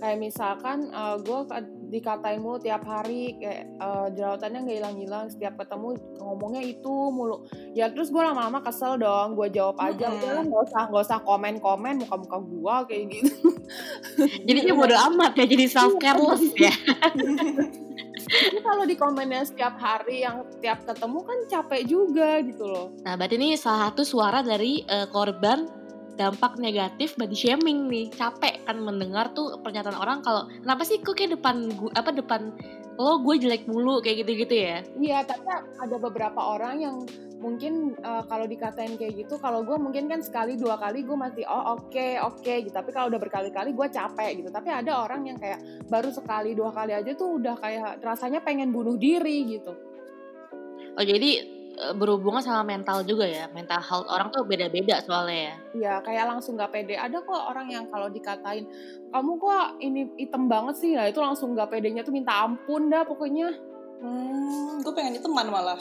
Kayak 0.02 0.18
misalkan 0.18 0.90
eh, 0.90 1.16
gue 1.22 1.40
ka- 1.46 1.70
dikatain 1.94 2.42
mulu 2.42 2.58
tiap 2.58 2.82
hari, 2.90 3.38
kayak 3.38 3.70
eh, 3.70 4.08
jerawatannya 4.18 4.60
nggak 4.66 4.78
hilang-hilang. 4.82 5.26
Setiap 5.30 5.62
ketemu 5.62 5.94
ngomongnya 6.18 6.64
itu 6.66 6.94
mulu. 7.14 7.46
Ya 7.78 7.94
terus 7.94 8.10
gue 8.10 8.18
lama-lama 8.18 8.66
kesel 8.66 8.98
dong. 8.98 9.38
Gue 9.38 9.54
jawab 9.54 9.78
aja, 9.78 10.10
udah 10.10 10.42
lah 10.42 10.44
nggak 10.44 10.62
usah 10.74 10.82
nggak 10.90 11.04
usah 11.06 11.20
komen-komen 11.22 12.02
muka-muka 12.02 12.38
gue 12.42 12.76
kayak 12.90 13.04
gitu. 13.14 13.48
Jadinya 14.50 14.74
bodo 14.74 14.98
amat 15.14 15.38
ya, 15.38 15.46
jadi 15.46 15.66
self 15.70 15.96
careless 16.02 16.44
ya. 16.58 16.74
Tapi 18.32 18.60
kalau 18.64 18.84
di 18.88 18.96
komennya 18.96 19.44
setiap 19.44 19.76
hari 19.76 20.24
yang 20.24 20.48
tiap 20.64 20.88
ketemu 20.88 21.20
kan 21.24 21.38
capek 21.52 21.82
juga 21.84 22.40
gitu 22.42 22.64
loh. 22.64 22.88
Nah, 23.04 23.20
berarti 23.20 23.36
ini 23.36 23.60
salah 23.60 23.92
satu 23.92 24.08
suara 24.08 24.40
dari 24.40 24.84
eh, 24.88 25.08
korban 25.12 25.81
dampak 26.22 26.62
negatif 26.62 27.18
body 27.18 27.34
shaming 27.34 27.90
nih. 27.90 28.14
Capek 28.14 28.62
kan 28.70 28.78
mendengar 28.78 29.34
tuh 29.34 29.58
pernyataan 29.66 29.98
orang 29.98 30.22
kalau 30.22 30.46
kenapa 30.62 30.86
sih 30.86 31.02
kok 31.02 31.18
kayak 31.18 31.34
depan 31.42 31.74
gua 31.74 31.90
apa 31.98 32.14
depan 32.14 32.54
lo 33.02 33.18
gue 33.26 33.42
jelek 33.42 33.66
mulu 33.66 33.98
kayak 34.04 34.22
gitu-gitu 34.22 34.54
ya. 34.54 34.86
Iya, 35.00 35.26
tapi 35.26 35.48
ada 35.82 35.98
beberapa 35.98 36.38
orang 36.38 36.86
yang 36.86 36.96
mungkin 37.42 37.98
uh, 38.06 38.22
kalau 38.30 38.46
dikatain 38.46 38.94
kayak 39.02 39.26
gitu, 39.26 39.42
kalau 39.42 39.66
gue 39.66 39.74
mungkin 39.74 40.06
kan 40.06 40.22
sekali 40.22 40.54
dua 40.54 40.78
kali 40.78 41.02
gue 41.02 41.18
masih 41.18 41.42
oh 41.50 41.82
oke 41.82 42.08
oke 42.22 42.54
gitu. 42.68 42.76
Tapi 42.76 42.94
kalau 42.94 43.10
udah 43.10 43.18
berkali-kali 43.18 43.74
gue 43.74 43.88
capek 43.90 44.44
gitu. 44.44 44.50
Tapi 44.54 44.70
ada 44.70 45.02
orang 45.02 45.26
yang 45.26 45.38
kayak 45.42 45.58
baru 45.90 46.14
sekali 46.14 46.54
dua 46.54 46.70
kali 46.70 46.94
aja 46.94 47.10
tuh 47.18 47.42
udah 47.42 47.56
kayak 47.58 48.06
rasanya 48.06 48.44
pengen 48.46 48.70
bunuh 48.70 49.00
diri 49.00 49.50
gitu. 49.50 49.74
Oh, 50.94 51.06
jadi 51.08 51.61
berhubungan 51.98 52.44
sama 52.46 52.62
mental 52.62 53.02
juga 53.02 53.26
ya. 53.26 53.50
Mental 53.50 53.82
health 53.82 54.08
orang 54.08 54.30
tuh 54.30 54.46
beda-beda 54.46 55.02
soalnya 55.02 55.40
ya. 55.52 55.56
Iya, 55.74 55.94
kayak 56.06 56.26
langsung 56.30 56.60
gak 56.60 56.70
pede. 56.70 56.96
Ada 57.00 57.26
kok 57.26 57.42
orang 57.50 57.68
yang 57.74 57.86
kalau 57.90 58.08
dikatain 58.08 58.70
kamu 59.10 59.32
kok 59.42 59.66
ini 59.82 60.02
hitam 60.22 60.46
banget 60.46 60.76
sih, 60.78 60.94
nah 60.94 61.10
itu 61.10 61.18
langsung 61.18 61.58
gak 61.58 61.74
pedenya 61.74 62.06
tuh 62.06 62.14
minta 62.14 62.46
ampun 62.46 62.92
dah 62.92 63.02
pokoknya. 63.02 63.50
hmm, 64.02 64.86
Gue 64.86 64.94
pengen 64.94 65.22
teman 65.22 65.50
malah 65.50 65.78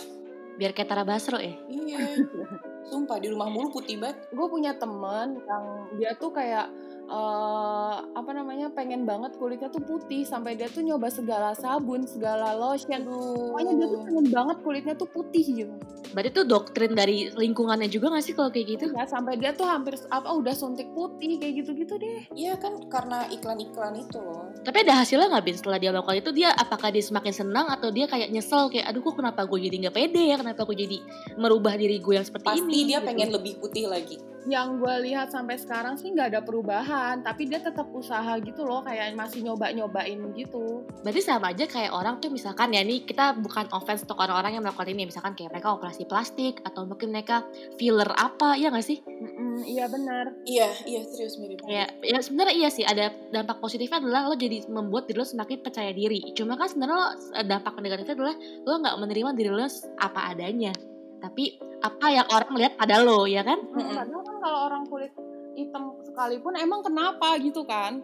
Biar 0.60 0.76
kayak 0.76 0.88
Tara 0.92 1.04
Basro 1.04 1.40
ya. 1.40 1.56
Iya 1.68 1.98
Sumpah 2.90 3.22
di 3.22 3.30
rumah 3.30 3.46
mulu 3.46 3.70
putih 3.70 4.02
banget. 4.02 4.26
Gue 4.34 4.46
punya 4.50 4.74
temen 4.74 5.38
yang 5.46 5.64
dia 5.94 6.10
tuh 6.18 6.34
kayak 6.34 6.66
eh 7.10 7.94
apa 8.14 8.30
namanya 8.30 8.70
pengen 8.70 9.02
banget 9.02 9.34
kulitnya 9.34 9.66
tuh 9.66 9.82
putih 9.82 10.22
sampai 10.22 10.54
dia 10.54 10.70
tuh 10.70 10.86
nyoba 10.86 11.10
segala 11.10 11.58
sabun 11.58 12.06
segala 12.06 12.54
lotion. 12.54 13.02
Pokoknya 13.02 13.72
dia 13.82 13.86
tuh 13.90 14.00
pengen 14.06 14.26
banget 14.30 14.56
kulitnya 14.62 14.94
tuh 14.94 15.10
putih 15.10 15.42
gitu. 15.42 15.74
Berarti 16.14 16.30
tuh 16.30 16.46
doktrin 16.46 16.94
dari 16.94 17.30
lingkungannya 17.34 17.86
juga 17.90 18.14
gak 18.14 18.24
sih 18.26 18.34
kalau 18.34 18.50
kayak 18.50 18.66
gitu? 18.78 18.84
ya 18.94 19.06
sampai 19.06 19.38
dia 19.38 19.54
tuh 19.54 19.66
hampir 19.66 19.94
apa 20.10 20.26
udah 20.26 20.54
suntik 20.54 20.90
putih 20.94 21.38
kayak 21.38 21.62
gitu-gitu 21.62 21.98
deh. 21.98 22.26
Iya 22.34 22.58
kan 22.58 22.78
karena 22.90 23.26
iklan-iklan 23.30 23.94
itu 23.98 24.18
loh. 24.18 24.50
Tapi 24.62 24.86
ada 24.86 25.02
hasilnya 25.02 25.30
nggak 25.34 25.44
Bin 25.46 25.56
setelah 25.58 25.78
dia 25.82 25.90
melakukan 25.90 26.18
itu? 26.18 26.30
Dia 26.34 26.50
apakah 26.54 26.94
dia 26.94 27.02
semakin 27.02 27.34
senang 27.34 27.66
atau 27.70 27.90
dia 27.90 28.06
kayak 28.10 28.30
nyesel 28.30 28.70
kayak 28.70 28.90
aduh 28.90 29.02
kok 29.02 29.18
kenapa 29.18 29.46
gue 29.46 29.58
jadi 29.66 29.76
nggak 29.86 29.94
pede 29.98 30.22
ya? 30.30 30.36
Kenapa 30.38 30.62
gue 30.66 30.76
jadi 30.78 30.98
merubah 31.38 31.74
diri 31.74 31.98
gue 31.98 32.14
yang 32.18 32.26
seperti 32.26 32.46
Pasti 32.46 32.70
ini 32.70 32.79
dia 32.86 32.98
gitu. 33.00 33.08
pengen 33.08 33.28
lebih 33.32 33.54
putih 33.60 33.86
lagi. 33.88 34.18
yang 34.48 34.80
gue 34.80 34.94
lihat 35.04 35.28
sampai 35.28 35.60
sekarang 35.60 36.00
sih 36.00 36.16
nggak 36.16 36.32
ada 36.32 36.40
perubahan 36.40 37.20
tapi 37.20 37.44
dia 37.44 37.60
tetap 37.60 37.84
usaha 37.92 38.40
gitu 38.40 38.64
loh 38.64 38.80
kayak 38.80 39.12
masih 39.12 39.44
nyoba-nyobain 39.44 40.16
gitu 40.32 40.80
Berarti 41.04 41.20
sama 41.20 41.52
aja 41.52 41.68
kayak 41.68 41.92
orang 41.92 42.24
tuh 42.24 42.32
misalkan 42.32 42.72
ya 42.72 42.80
nih 42.80 43.04
kita 43.04 43.36
bukan 43.36 43.68
offense 43.76 44.00
untuk 44.08 44.16
orang-orang 44.16 44.56
yang 44.56 44.64
melakukan 44.64 44.88
ini 44.88 45.12
misalkan 45.12 45.36
kayak 45.36 45.52
mereka 45.52 45.76
operasi 45.76 46.08
plastik 46.08 46.64
atau 46.64 46.88
mungkin 46.88 47.12
mereka 47.12 47.44
filler 47.76 48.08
apa 48.16 48.56
ya 48.56 48.72
nggak 48.72 48.86
sih? 48.88 49.04
Mm-mm, 49.04 49.60
iya 49.68 49.84
benar 49.92 50.32
Iya, 50.48 50.68
iya 50.88 51.00
serius 51.04 51.36
mirip. 51.36 51.60
Ya, 51.68 51.86
ya 52.00 52.18
sebenarnya 52.24 52.54
iya 52.56 52.68
sih 52.72 52.84
ada 52.84 53.12
dampak 53.30 53.60
positifnya 53.60 54.00
adalah 54.00 54.32
lo 54.32 54.36
jadi 54.36 54.64
membuat 54.66 55.06
diri 55.06 55.20
lo 55.20 55.26
semakin 55.26 55.58
percaya 55.60 55.92
diri. 55.92 56.32
Cuma 56.32 56.56
kan 56.56 56.68
sebenarnya 56.70 56.96
lo 56.96 57.06
dampak 57.44 57.76
negatifnya 57.78 58.16
adalah 58.16 58.36
lo 58.40 58.74
nggak 58.80 58.96
menerima 58.98 59.30
diri 59.36 59.50
lo 59.52 59.66
apa 60.00 60.20
adanya. 60.32 60.72
Tapi 61.20 61.60
apa 61.80 62.06
yang 62.08 62.26
orang 62.28 62.52
lihat 62.54 62.72
pada 62.74 63.00
lo 63.00 63.24
ya 63.24 63.40
kan? 63.40 63.58
Mm-mm. 63.58 63.96
padahal 63.96 64.22
kan 64.22 64.36
kalau 64.38 64.58
orang 64.66 64.82
kulit 64.84 65.12
hitam 65.52 65.82
sekalipun 66.02 66.52
emang 66.54 66.80
kenapa 66.80 67.36
gitu 67.36 67.64
kan 67.64 68.00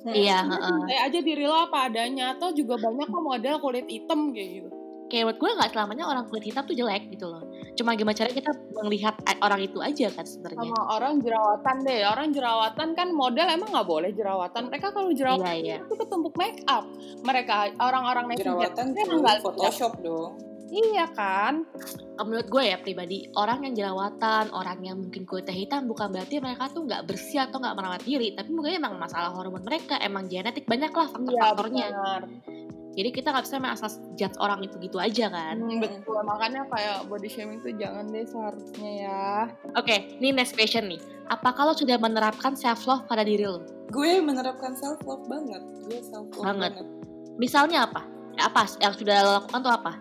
Iya, 0.00 0.46
Cuma 0.46 0.54
heeh. 0.54 0.70
cintai 0.78 0.98
aja 1.02 1.18
diri 1.18 1.42
lo 1.42 1.58
apa 1.58 1.90
adanya 1.90 2.30
atau 2.32 2.54
juga 2.54 2.78
banyak 2.78 3.02
kok 3.04 3.18
model 3.20 3.54
kulit 3.58 3.86
hitam 3.86 4.30
kayak 4.30 4.62
gitu 4.62 4.70
Kayak 5.08 5.24
menurut 5.24 5.38
gue 5.40 5.50
nggak 5.56 5.70
selamanya 5.72 6.04
orang 6.04 6.24
kulit 6.28 6.44
hitam 6.44 6.62
tuh 6.62 6.76
jelek 6.76 7.08
gitu 7.08 7.26
loh. 7.26 7.40
Cuma 7.74 7.96
gimana 7.96 8.12
caranya 8.12 8.36
kita 8.36 8.52
melihat 8.78 9.16
orang 9.40 9.64
itu 9.64 9.80
aja 9.80 10.06
kan 10.12 10.22
sebenarnya. 10.22 10.60
sama 10.60 10.80
orang 10.92 11.14
jerawatan 11.18 11.76
deh 11.80 12.00
orang 12.04 12.28
jerawatan 12.28 12.88
kan 12.92 13.08
model 13.10 13.46
emang 13.48 13.72
nggak 13.72 13.88
boleh 13.88 14.10
jerawatan 14.12 14.68
mereka 14.68 14.92
kalau 14.92 15.08
jerawatan 15.10 15.48
Iya, 15.48 15.56
iya. 15.56 15.76
itu 15.80 15.94
ketumpuk 15.96 16.36
make 16.36 16.60
up 16.68 16.84
mereka 17.24 17.72
orang-orang 17.80 18.24
netizen 18.28 18.52
Jerawatan 18.52 18.86
kan 18.92 19.04
tuh 19.08 19.18
lihat. 19.18 19.40
Photoshop 19.40 19.92
dong. 19.98 20.32
Iya 20.68 21.06
kan? 21.12 21.64
Menurut 22.18 22.48
gue 22.48 22.64
ya 22.64 22.76
pribadi 22.76 23.30
orang 23.34 23.64
yang 23.64 23.74
jerawatan 23.74 24.52
orang 24.52 24.78
yang 24.84 24.96
mungkin 25.00 25.24
kulitnya 25.24 25.54
hitam 25.54 25.88
bukan 25.88 26.12
berarti 26.12 26.40
mereka 26.42 26.68
tuh 26.68 26.84
nggak 26.84 27.08
bersih 27.08 27.48
atau 27.48 27.60
nggak 27.60 27.76
merawat 27.76 28.02
diri. 28.04 28.36
Tapi 28.36 28.50
mungkin 28.52 28.76
emang 28.76 29.00
masalah 29.00 29.32
hormon 29.32 29.64
mereka 29.64 29.96
emang 30.02 30.28
genetik 30.28 30.68
banyak 30.68 30.92
lah 30.92 31.06
iya 31.06 31.12
faktor-faktornya. 31.14 31.86
benar. 31.88 32.22
Jadi 32.98 33.14
kita 33.14 33.30
nggak 33.30 33.44
bisa 33.46 33.56
main 33.62 33.72
asal 33.78 33.90
judge 34.18 34.34
orang 34.42 34.58
itu 34.66 34.74
gitu 34.82 34.98
aja 34.98 35.30
kan? 35.30 35.54
Hmm, 35.62 35.78
betul. 35.78 36.18
Makanya 36.18 36.66
kayak 36.66 37.06
body 37.06 37.28
shaming 37.30 37.62
tuh 37.62 37.70
jangan 37.78 38.10
deh 38.10 38.26
seharusnya 38.26 38.90
ya. 39.06 39.26
Oke 39.78 40.18
ini 40.18 40.34
next 40.34 40.58
question 40.58 40.90
nih. 40.90 40.98
Apa 41.30 41.54
kalau 41.54 41.76
sudah 41.78 41.94
menerapkan 42.00 42.58
self 42.58 42.84
love 42.90 43.06
pada 43.06 43.22
diri 43.22 43.46
lo? 43.46 43.62
Gue 43.94 44.18
menerapkan 44.18 44.74
self 44.74 44.98
love 45.06 45.24
banget. 45.30 45.62
Gue 45.86 46.02
self 46.02 46.26
love 46.34 46.44
Banget. 46.44 46.72
banget. 46.76 46.86
misalnya 47.38 47.86
apa? 47.86 48.02
Apa 48.38 48.66
yang 48.82 48.94
sudah 48.98 49.16
lo 49.22 49.30
lakukan 49.42 49.60
tuh 49.62 49.72
apa 49.74 49.92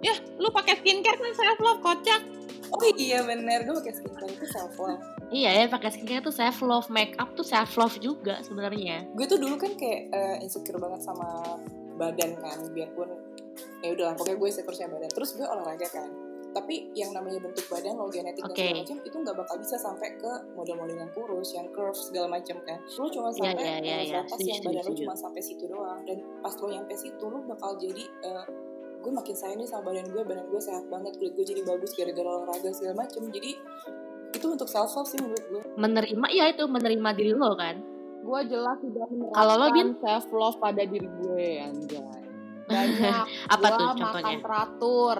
ya 0.00 0.12
lu 0.36 0.48
pakai 0.48 0.78
skincare 0.78 1.16
kan 1.16 1.32
self 1.32 1.58
love 1.58 1.80
kocak 1.80 2.22
Oh 2.70 2.86
iya 2.94 3.18
bener, 3.20 3.66
gue 3.66 3.74
pakai 3.74 3.92
skincare 3.92 4.30
itu 4.30 4.46
self 4.46 4.78
love. 4.78 5.02
iya 5.28 5.50
ya 5.52 5.66
pakai 5.66 5.90
skincare 5.90 6.22
tuh 6.22 6.30
self 6.30 6.58
love 6.60 6.86
make 6.88 7.18
up 7.18 7.34
tuh 7.34 7.42
self 7.42 7.74
love 7.74 7.98
juga 7.98 8.38
sebenarnya 8.40 9.10
Gue 9.12 9.26
tuh 9.26 9.36
dulu 9.36 9.56
kan 9.56 9.74
kayak 9.74 10.06
eh, 10.08 10.36
insecure 10.40 10.78
banget 10.78 11.02
sama 11.02 11.58
badan 11.96 12.38
kan, 12.38 12.58
biarpun 12.70 13.10
ya 13.80 13.90
udah 13.90 14.04
lah, 14.04 14.14
pokoknya 14.14 14.36
gue 14.36 14.48
insecure 14.48 14.72
sama 14.74 14.92
badan. 14.94 15.10
Terus 15.10 15.30
gue 15.34 15.44
olahraga 15.44 15.88
kan. 15.90 16.08
Tapi 16.50 16.90
yang 16.92 17.10
namanya 17.10 17.38
bentuk 17.40 17.62
badan 17.66 17.94
lo 17.94 18.08
genetik 18.08 18.40
dan 18.40 18.50
Oke. 18.50 18.58
segala 18.58 18.78
macam 18.82 18.98
itu 19.00 19.16
nggak 19.18 19.36
bakal 19.38 19.56
bisa 19.58 19.76
sampai 19.76 20.08
ke 20.16 20.32
model-model 20.52 20.96
yang 20.96 21.10
kurus, 21.10 21.48
yang 21.52 21.68
curve 21.70 21.94
segala 21.94 22.26
macam 22.28 22.56
kan. 22.64 22.78
Lo 22.98 23.06
cuma 23.06 23.28
Iya, 23.28 23.38
sampai 23.38 23.62
iya, 23.62 23.70
eh, 23.70 23.80
iya. 23.82 23.96
sebatas 24.04 24.30
Setuju, 24.32 24.48
yang 24.48 24.62
badan 24.64 24.82
lo 24.82 24.92
cuma 24.96 25.14
sampai 25.14 25.42
situ 25.42 25.64
doang. 25.66 26.00
Dan 26.04 26.18
pas 26.40 26.54
lo 26.54 26.66
nyampe 26.68 26.94
situ 26.94 27.24
lo 27.24 27.38
bakal 27.46 27.70
jadi 27.76 28.02
eh, 28.02 28.44
gue 29.00 29.08
makin 29.10 29.32
sayang 29.32 29.58
nih 29.58 29.68
sama 29.68 29.88
badan 29.88 30.06
gue, 30.08 30.22
badan 30.22 30.46
gue 30.46 30.60
sehat 30.60 30.84
banget, 30.86 31.16
kulit 31.16 31.32
gue 31.32 31.46
jadi 31.46 31.62
bagus 31.64 31.96
gara-gara 31.96 32.28
olahraga 32.28 32.70
segala 32.70 32.94
macam. 33.00 33.22
Jadi 33.28 33.50
itu 34.30 34.46
untuk 34.46 34.68
self 34.68 34.92
love 34.94 35.08
sih 35.08 35.18
menurut 35.18 35.44
gue. 35.48 35.62
menerima 35.74 36.26
iya 36.30 36.52
itu 36.52 36.64
menerima 36.64 37.08
diri 37.12 37.32
lo 37.32 37.56
kan? 37.56 37.80
Gue 38.20 38.40
jelas 38.46 38.76
sudah 38.78 39.06
menerapkan 39.08 39.34
Kalau 39.34 39.54
lo, 39.56 39.66
Bin? 39.72 39.88
self 39.98 40.26
love 40.30 40.56
pada 40.60 40.82
diri 40.84 41.08
gue 41.08 41.48
anjay. 41.58 42.20
Banyak. 42.70 43.24
Apa 43.48 43.66
gue 43.66 43.74
tuh 43.74 43.86
makan 43.88 43.98
contohnya 43.98 44.36
teratur. 44.38 45.18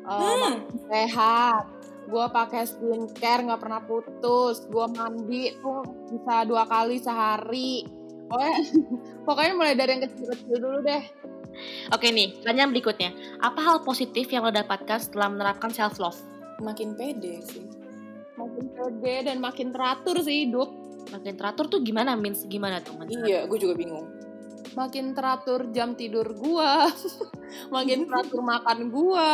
Eh, 0.00 0.16
Hmm. 0.30 0.54
sehat. 0.88 1.64
Gue 2.08 2.26
pakai 2.26 2.64
skincare 2.64 3.44
nggak 3.44 3.60
pernah 3.60 3.82
putus. 3.84 4.64
Gue 4.66 4.86
mandi 4.88 5.52
tuh 5.60 5.82
bisa 6.08 6.42
dua 6.42 6.64
kali 6.64 6.96
sehari. 6.96 7.84
Pokoknya 8.26 8.54
pokoknya 9.28 9.52
mulai 9.52 9.74
dari 9.74 9.90
yang 9.92 10.02
kecil-kecil 10.06 10.56
dulu 10.56 10.78
deh 10.80 11.02
Oke 11.94 12.10
nih, 12.10 12.40
pertanyaan 12.40 12.70
berikutnya. 12.70 13.10
Apa 13.42 13.60
hal 13.62 13.76
positif 13.82 14.30
yang 14.30 14.46
lo 14.46 14.52
dapatkan 14.52 14.98
setelah 14.98 15.28
menerapkan 15.32 15.70
self 15.70 15.98
love? 16.02 16.18
Makin 16.60 16.94
pede 16.94 17.40
sih. 17.44 17.64
makin 18.40 18.72
pede 18.72 19.28
dan 19.28 19.36
makin 19.36 19.68
teratur 19.68 20.16
sih 20.24 20.48
hidup 20.48 20.72
Makin 21.08 21.34
teratur 21.34 21.66
tuh 21.66 21.80
gimana, 21.80 22.12
Mins? 22.14 22.44
Gimana 22.46 22.78
tuh? 22.84 22.94
Makin? 22.94 23.24
Iya, 23.24 23.48
gue 23.48 23.58
juga 23.58 23.74
bingung. 23.74 24.06
Makin 24.72 25.12
teratur 25.12 25.70
jam 25.74 25.98
tidur 25.98 26.30
gua 26.38 26.86
makin 27.74 28.06
teratur 28.06 28.40
makan 28.40 28.78
gua 28.88 29.30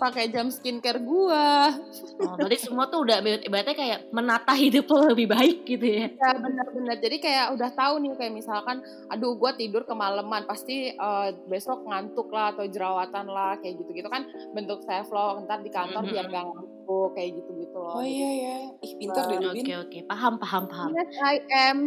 pakai 0.00 0.32
jam 0.32 0.48
skincare 0.48 1.00
gua 1.04 1.72
Oh, 2.20 2.36
berarti 2.36 2.68
semua 2.68 2.84
tuh 2.92 3.00
udah 3.08 3.20
ibaratnya 3.20 3.72
kayak 3.72 4.00
menata 4.12 4.52
hidup 4.52 4.84
lo 4.92 5.08
lebih 5.12 5.24
baik 5.24 5.64
gitu 5.64 5.84
ya. 5.84 6.06
ya 6.12 6.30
benar-benar 6.36 6.96
jadi 7.00 7.16
kayak 7.16 7.46
udah 7.56 7.70
tahu 7.72 7.94
nih 8.04 8.12
kayak 8.16 8.34
misalkan 8.36 8.84
aduh 9.08 9.36
gua 9.40 9.56
tidur 9.56 9.88
kemalaman 9.88 10.44
pasti 10.44 10.92
eh, 10.92 11.28
besok 11.48 11.88
ngantuk 11.88 12.28
lah 12.28 12.52
atau 12.52 12.68
jerawatan 12.68 13.24
lah 13.28 13.56
kayak 13.60 13.80
gitu-gitu 13.80 14.08
kan 14.12 14.28
bentuk 14.52 14.84
self 14.84 15.08
love 15.12 15.44
ntar 15.48 15.64
di 15.64 15.72
kantor 15.72 16.04
Mhm. 16.04 16.12
biar 16.12 16.26
gak 16.28 16.44
ngantuk 16.44 17.08
kayak 17.16 17.30
gitu-gitu 17.40 17.76
loh 17.80 17.96
Oh 18.00 18.04
iya 18.04 18.28
ya, 18.36 18.56
ih 18.80 18.92
pintar 19.00 19.24
deh 19.28 19.38
lu, 19.40 19.48
Oke, 19.52 19.72
oke. 19.76 19.98
Paham, 20.06 20.34
paham, 20.40 20.64
paham. 20.68 20.88
yes 20.92 21.12
I 21.24 21.36
am 21.68 21.78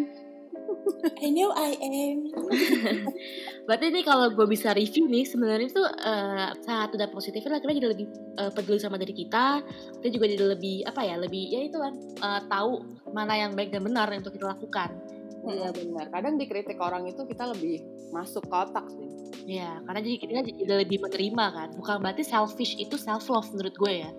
I 1.24 1.30
know 1.32 1.52
I 1.56 1.76
am. 1.80 2.18
Berarti 3.68 3.86
nih 3.92 4.04
kalau 4.04 4.32
gue 4.32 4.48
bisa 4.48 4.72
review 4.76 5.08
nih, 5.08 5.24
sebenarnya 5.28 5.70
tuh 5.72 5.88
eh, 5.88 6.50
satu 6.64 6.96
dan 7.00 7.10
positifnya 7.12 7.58
lah 7.58 7.62
kita 7.62 7.74
jadi 7.76 7.90
lebih 7.92 8.08
eh, 8.40 8.52
peduli 8.52 8.80
sama 8.80 9.00
diri 9.00 9.14
kita. 9.16 9.62
Kita 10.00 10.08
juga 10.12 10.26
jadi 10.30 10.46
lebih 10.58 10.84
apa 10.88 11.02
ya, 11.04 11.16
lebih 11.20 11.44
ya 11.52 11.60
itu 11.64 11.78
kan 11.80 11.94
eh, 11.98 12.42
tahu 12.48 12.72
mana 13.14 13.34
yang 13.38 13.52
baik 13.54 13.72
dan 13.72 13.84
benar 13.86 14.10
untuk 14.12 14.34
kita 14.34 14.52
lakukan. 14.54 14.92
iya 15.44 15.76
benar 15.76 16.08
kadang 16.08 16.40
dikritik 16.40 16.80
orang 16.80 17.04
itu 17.04 17.28
kita 17.28 17.52
lebih 17.52 17.84
masuk 18.16 18.48
ke 18.48 18.56
otak 18.56 18.88
sih 18.96 19.14
Ya, 19.44 19.84
karena 19.84 20.00
jadi 20.00 20.16
kita 20.24 20.32
jadi 20.40 20.52
lebih 20.88 21.04
menerima 21.04 21.46
kan. 21.52 21.70
Bukan 21.76 22.00
berarti 22.00 22.24
selfish 22.24 22.80
itu 22.80 22.96
self 22.96 23.28
love 23.28 23.52
menurut 23.52 23.76
gue 23.76 23.94
ya. 24.08 24.10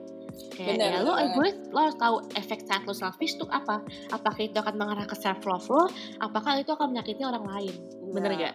Kayak 0.50 0.68
Benar, 0.72 0.88
ya 0.88 0.98
lo, 0.98 1.12
benar. 1.12 1.30
gue, 1.32 1.48
lo 1.68 1.78
harus 1.80 1.96
tahu 1.96 2.16
efek 2.34 2.60
saat 2.62 2.82
lo 2.82 2.92
selfish 2.92 3.34
itu 3.34 3.46
apa. 3.48 3.78
Apakah 4.08 4.40
itu 4.40 4.54
akan 4.54 4.74
mengarah 4.74 5.04
ke 5.04 5.14
self 5.14 5.42
love 5.42 5.66
lo? 5.66 5.86
Apakah 6.18 6.56
itu 6.56 6.70
akan 6.70 6.90
menyakiti 6.90 7.22
orang 7.22 7.44
lain? 7.44 7.74
Bener 8.08 8.30
Iya, 8.32 8.50
gak? 8.50 8.54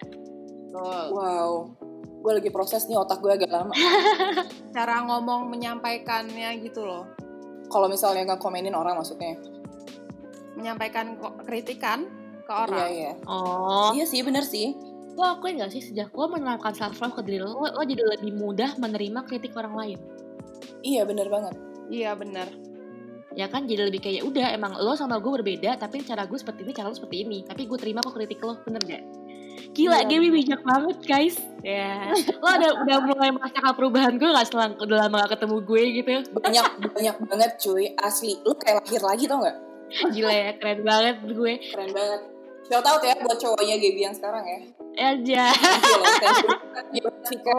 betul. 0.65 1.03
Wow, 1.09 1.51
gue 2.19 2.31
lagi 2.33 2.49
proses 2.49 2.83
nih 2.85 2.95
otak 2.95 3.19
gue 3.19 3.31
agak 3.31 3.47
lama. 3.47 3.71
cara 4.75 5.01
ngomong 5.01 5.47
menyampaikannya 5.47 6.51
gitu 6.61 6.83
loh 6.83 7.07
Kalau 7.65 7.85
misalnya 7.85 8.27
nggak 8.27 8.39
komenin 8.39 8.73
orang 8.73 8.95
maksudnya. 8.95 9.37
menyampaikan 10.53 11.15
kritikan 11.41 12.05
ke 12.43 12.51
Iya 12.51 12.59
orang 12.59 12.89
iya. 12.89 13.11
Oh, 13.23 13.89
Iya 13.93 14.05
sih 14.05 14.19
bener 14.19 14.43
sih. 14.43 14.75
lo 15.11 15.25
akuin 15.29 15.57
gak 15.57 15.69
sih 15.69 15.81
sejak 15.81 16.11
lo 16.11 16.27
menerapkan 16.27 16.71
self 16.71 16.95
love 16.97 17.11
ke 17.13 17.23
diri 17.23 17.39
lo, 17.39 17.51
lo, 17.53 17.67
lo 17.69 17.83
jadi 17.83 17.99
lebih 18.09 18.35
mudah 18.35 18.75
menerima 18.75 19.19
kritik 19.23 19.51
orang 19.53 19.75
lain? 19.75 19.99
Iya 20.79 21.03
bener 21.03 21.27
banget. 21.27 21.55
Iya 21.89 22.15
benar 22.15 22.47
Ya 23.37 23.45
kan 23.45 23.69
jadi 23.69 23.85
lebih 23.85 24.01
kayak 24.01 24.25
udah 24.25 24.51
emang 24.57 24.73
lo 24.81 24.97
sama 24.97 25.21
gue 25.21 25.29
berbeda 25.29 25.77
tapi 25.77 26.01
cara 26.01 26.25
gue 26.25 26.35
seperti 26.35 26.65
ini, 26.65 26.73
cara 26.73 26.89
lo 26.89 26.97
seperti 26.97 27.21
ini. 27.21 27.45
Tapi 27.45 27.69
gue 27.69 27.77
terima 27.77 28.01
kok 28.01 28.17
kritik 28.17 28.41
lo, 28.41 28.57
bener 28.65 28.81
gak? 28.81 29.03
Gila, 29.69 30.01
Iya. 30.01 30.09
Gaby 30.09 30.27
bijak 30.33 30.61
banget 30.65 30.97
guys. 31.05 31.37
Ya, 31.61 32.09
lo 32.41 32.49
udah 32.49 32.71
udah 32.83 32.97
mulai 33.05 33.29
merasakan 33.29 33.73
perubahan 33.77 34.17
gue 34.17 34.29
gak 34.33 34.47
setelah 34.49 34.73
udah 34.73 34.97
lama 35.05 35.15
gak 35.23 35.37
ketemu 35.37 35.57
gue 35.61 35.81
gitu. 36.01 36.09
Banyak 36.33 36.65
banyak 36.89 37.15
banget 37.29 37.51
cuy. 37.61 37.85
Asli, 38.01 38.33
lu 38.41 38.51
kayak 38.57 38.81
lahir 38.81 39.01
lagi 39.05 39.23
tau 39.29 39.37
nggak? 39.45 39.57
Gila 40.09 40.33
ya, 40.33 40.49
keren 40.57 40.79
banget 40.81 41.15
gue. 41.29 41.53
Keren 41.69 41.91
banget. 41.93 42.21
Shout 42.69 42.85
out 42.85 43.01
ya 43.01 43.17
buat 43.17 43.37
cowoknya 43.41 43.75
Gaby 43.81 44.01
yang 44.05 44.13
sekarang 44.13 44.45
ya. 44.45 44.59
Aja. 44.99 45.45
Gila, 46.93 47.11
Vika. 47.25 47.57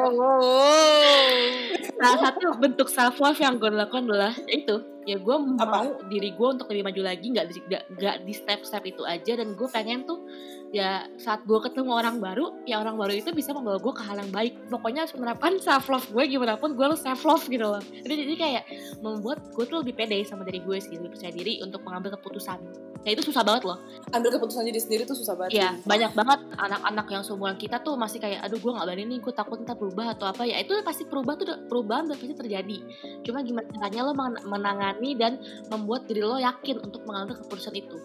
Salah 1.99 2.19
satu 2.23 2.55
bentuk 2.63 2.87
self 2.87 3.19
love 3.19 3.43
yang 3.43 3.59
gue 3.59 3.75
lakukan 3.75 4.07
adalah 4.07 4.31
itu 4.47 4.79
ya 5.09 5.17
gue 5.17 5.37
Apa? 5.59 5.65
mau 5.67 5.89
diri 6.07 6.31
gue 6.37 6.49
untuk 6.61 6.69
lebih 6.71 6.85
maju 6.87 7.03
lagi 7.03 7.27
nggak 7.33 7.47
di 7.49 7.55
nggak 7.67 7.83
nggak 7.99 8.17
di 8.29 8.33
step-step 8.37 8.85
itu 8.85 9.03
aja 9.03 9.33
dan 9.33 9.57
gue 9.57 9.69
pengen 9.73 10.05
tuh 10.05 10.23
ya 10.71 11.09
saat 11.17 11.43
gue 11.49 11.59
ketemu 11.67 11.91
orang 11.91 12.21
baru 12.21 12.53
ya 12.69 12.79
orang 12.79 13.01
baru 13.01 13.17
itu 13.17 13.33
bisa 13.33 13.51
membawa 13.57 13.81
gue 13.81 13.91
ke 13.97 14.03
hal 14.05 14.21
yang 14.21 14.31
baik 14.31 14.55
pokoknya 14.69 15.09
harus 15.09 15.17
menerapkan 15.17 15.57
self 15.59 15.89
love 15.89 16.07
gue 16.13 16.25
gimana 16.37 16.55
pun 16.61 16.77
gue 16.77 16.85
harus 16.85 17.01
self 17.01 17.25
love 17.25 17.43
gitu 17.49 17.65
loh 17.65 17.81
jadi, 17.81 18.15
jadi 18.29 18.35
kayak 18.37 18.65
membuat 19.01 19.41
gue 19.51 19.65
tuh 19.67 19.81
lebih 19.83 19.99
pede 19.99 20.21
sama 20.29 20.45
diri 20.45 20.61
gue 20.63 20.77
sih 20.79 20.95
lebih 20.95 21.17
percaya 21.17 21.33
diri 21.33 21.59
untuk 21.65 21.81
mengambil 21.83 22.15
keputusan 22.21 22.61
ya 23.05 23.11
itu 23.17 23.23
susah 23.25 23.41
banget 23.41 23.65
loh 23.65 23.79
Ambil 24.11 24.35
keputusan 24.35 24.67
diri 24.67 24.81
sendiri 24.83 25.07
tuh 25.07 25.15
susah 25.15 25.39
banget. 25.39 25.55
Iya, 25.55 25.71
banyak 25.87 26.19
banget 26.19 26.43
anak-anak 26.59 27.07
yang 27.15 27.23
seumuran 27.23 27.55
kita 27.55 27.79
tuh 27.79 27.95
masih 27.95 28.19
kayak, 28.19 28.43
aduh 28.43 28.59
gue 28.59 28.75
gak 28.75 28.83
berani 28.83 29.07
nih, 29.07 29.19
gue 29.23 29.31
takut 29.31 29.63
ntar 29.63 29.79
berubah 29.79 30.19
atau 30.19 30.27
apa 30.27 30.43
ya. 30.43 30.59
Itu 30.59 30.75
pasti 30.83 31.07
perubahan 31.07 31.39
tuh 31.39 31.47
udah- 31.47 31.61
perubahan 31.71 32.11
udah 32.11 32.19
pasti 32.19 32.35
terjadi. 32.35 32.79
Cuma 33.23 33.39
gimana 33.47 33.71
caranya 33.71 34.01
lo 34.03 34.13
men- 34.19 34.43
menangani 34.43 35.15
dan 35.15 35.39
membuat 35.71 36.11
diri 36.11 36.27
lo 36.27 36.43
yakin 36.43 36.83
untuk 36.83 37.07
mengambil 37.07 37.39
keputusan 37.39 37.71
itu. 37.79 38.03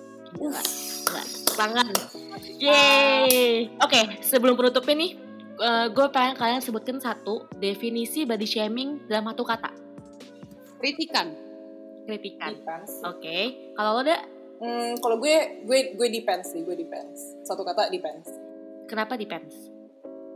Tangan. 1.58 1.90
Yeay. 2.62 3.74
Oke, 3.82 4.22
sebelum 4.22 4.54
penutupnya 4.54 4.94
nih, 5.02 5.12
gue 5.90 6.08
pengen 6.14 6.38
kalian 6.38 6.62
sebutkan 6.62 7.02
satu 7.02 7.50
definisi 7.58 8.30
body 8.30 8.46
shaming 8.46 9.10
dalam 9.10 9.26
satu 9.34 9.42
kata. 9.42 9.74
kritikan 10.78 11.34
Kritikan. 12.06 12.54
Oke, 13.10 13.74
kalau 13.74 13.98
lo 13.98 14.06
ada, 14.06 14.22
Hmm, 14.56 14.96
kalau 14.98 15.18
gue 15.18 15.36
gue 15.62 15.80
gue 15.94 16.08
depends 16.10 16.48
sih, 16.48 16.62
gue 16.62 16.74
depends. 16.74 17.36
Satu 17.42 17.62
kata 17.62 17.90
depends. 17.90 18.32
kenapa 18.86 19.16
depends? 19.16 19.52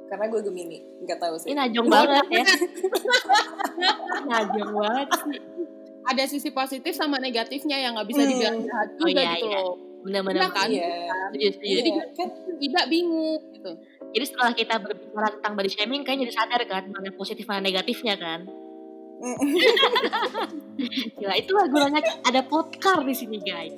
Karena 0.06 0.26
gue 0.26 0.42
Gemini, 0.42 0.82
nggak 1.00 1.20
tahu 1.20 1.38
Ini 1.38 1.44
sih. 1.44 1.54
najong 1.54 1.88
banget 1.88 2.26
ya. 2.28 2.44
najong 4.30 4.72
banget 4.74 5.08
sih. 5.22 5.40
ada 6.02 6.24
sisi 6.26 6.50
positif 6.50 6.92
sama 6.92 7.16
negatifnya 7.18 7.78
yang 7.78 7.94
nggak 7.94 8.08
bisa 8.08 8.22
Hmm. 8.22 8.30
dibilang 8.30 8.58
jahat 8.60 8.88
Oh, 8.92 9.06
juga 9.06 9.22
iya, 9.22 9.32
gitu 9.32 9.46
iya. 9.46 9.60
loh 9.60 9.74
Bener-bener. 10.00 10.40
Iya 10.40 10.50
kan? 10.50 10.68
Iya. 10.68 10.90
Setuju, 11.30 11.48
setuju. 11.52 11.74
Jadi 11.76 11.90
Iya, 11.92 12.04
kan 12.10 12.28
tidak 12.58 12.86
bingung 12.88 13.40
gitu 13.52 13.72
Jadi 14.10 14.26
setelah 14.26 14.52
kita 14.54 14.76
berbicara 14.80 15.28
tentang 15.30 15.54
body 15.54 15.70
shaming, 15.70 16.02
kayaknya 16.02 16.24
jadi 16.26 16.36
sadar 16.36 16.62
kan 16.66 16.84
mana 16.88 17.14
positif 17.14 17.46
mana 17.46 17.62
negatifnya 17.62 18.18
kan. 18.18 18.40
Gila, 21.20 21.36
itulah 21.36 21.68
gunanya 21.68 22.00
ada 22.24 22.40
podcast 22.42 23.04
di 23.04 23.12
sini 23.12 23.38
guys. 23.38 23.76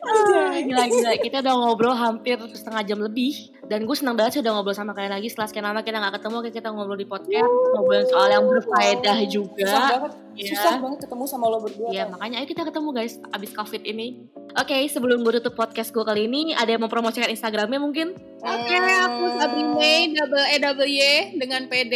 Ah, 0.00 0.56
gila 0.56 0.86
gila, 0.86 1.12
kita 1.18 1.42
udah 1.42 1.54
ngobrol 1.58 1.92
hampir 1.92 2.40
setengah 2.48 2.82
jam 2.82 2.98
lebih. 2.98 3.52
Dan 3.68 3.84
gue 3.84 3.92
senang 3.92 4.16
banget 4.16 4.32
sih 4.32 4.40
udah 4.40 4.56
ngobrol 4.56 4.72
sama 4.72 4.96
kalian 4.96 5.12
lagi 5.12 5.28
setelah 5.28 5.44
sekian 5.44 5.66
lama 5.68 5.84
kita 5.84 6.00
nggak 6.00 6.14
ketemu, 6.16 6.36
kayak 6.40 6.54
kita 6.56 6.68
ngobrol 6.72 6.96
di 6.96 7.04
podcast, 7.04 7.52
ngobrol 7.76 8.00
soal 8.08 8.28
yang 8.30 8.44
berfaedah 8.46 9.16
Susah 9.20 9.28
juga. 9.28 9.72
banget, 9.92 10.12
Iya. 10.38 10.48
susah 10.54 10.74
banget 10.78 10.98
ketemu 11.04 11.24
sama 11.26 11.44
lo 11.50 11.58
berdua. 11.60 11.88
Iya, 11.90 12.04
tau. 12.06 12.12
makanya 12.16 12.36
ayo 12.40 12.46
kita 12.48 12.62
ketemu 12.64 12.88
guys 12.94 13.14
abis 13.28 13.50
covid 13.52 13.82
ini. 13.84 14.06
Oke, 14.56 14.78
sebelum 14.88 15.20
gue 15.20 15.32
tutup 15.36 15.52
podcast 15.52 15.92
gue 15.92 16.00
kali 16.00 16.24
ini, 16.24 16.56
ada 16.56 16.70
yang 16.70 16.80
mempromosikan 16.80 17.28
Instagramnya 17.28 17.76
mungkin? 17.76 18.16
oke 18.38 18.76
aku 18.78 19.24
Sabrina 19.34 19.90
double 20.14 20.46
E 20.46 20.56
double 20.56 20.88
Y 20.88 21.02
dengan 21.36 21.66
PD 21.66 21.94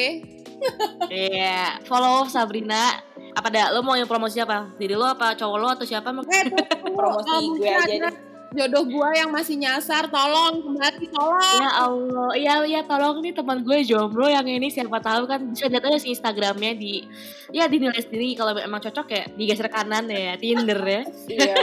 Iya, 1.12 1.82
follow 1.84 2.24
Sabrina. 2.26 3.00
Apa 3.36 3.48
dah? 3.48 3.72
Lo 3.72 3.84
mau 3.84 3.96
yang 3.96 4.08
promosi 4.08 4.40
apa? 4.40 4.68
Diri 4.76 4.96
lo 4.96 5.04
apa 5.04 5.36
cowok 5.36 5.56
lo 5.60 5.68
atau 5.72 5.84
siapa? 5.84 6.08
eh 6.12 6.44
Promosi 6.98 7.30
gue 7.58 7.68
aja 7.68 8.08
deh. 8.08 8.31
Jodoh 8.52 8.84
gua 8.88 9.10
yang 9.16 9.32
masih 9.32 9.56
nyasar 9.56 10.06
tolong 10.12 10.60
kembali 10.60 11.06
tolong 11.08 11.60
Ya 11.60 11.70
Allah, 11.72 12.30
iya 12.36 12.54
iya 12.68 12.80
tolong 12.84 13.24
nih 13.24 13.32
teman 13.32 13.64
gue 13.64 13.84
jomblo 13.84 14.28
yang 14.28 14.44
ini 14.44 14.68
siapa 14.68 15.00
tahu 15.00 15.24
kan 15.24 15.40
bisa 15.48 15.68
lihat 15.68 15.84
aja 15.88 15.98
sih 15.98 16.12
Instagramnya 16.12 16.72
di 16.76 17.04
ya 17.52 17.68
dinilai 17.68 18.00
sendiri 18.00 18.36
kalau 18.36 18.56
emang 18.56 18.80
cocok 18.80 19.06
ya 19.12 19.24
digeser 19.36 19.68
kanan 19.72 20.08
ya 20.08 20.36
Tinder 20.36 20.80
ya. 20.80 21.02
Iya. 21.28 21.56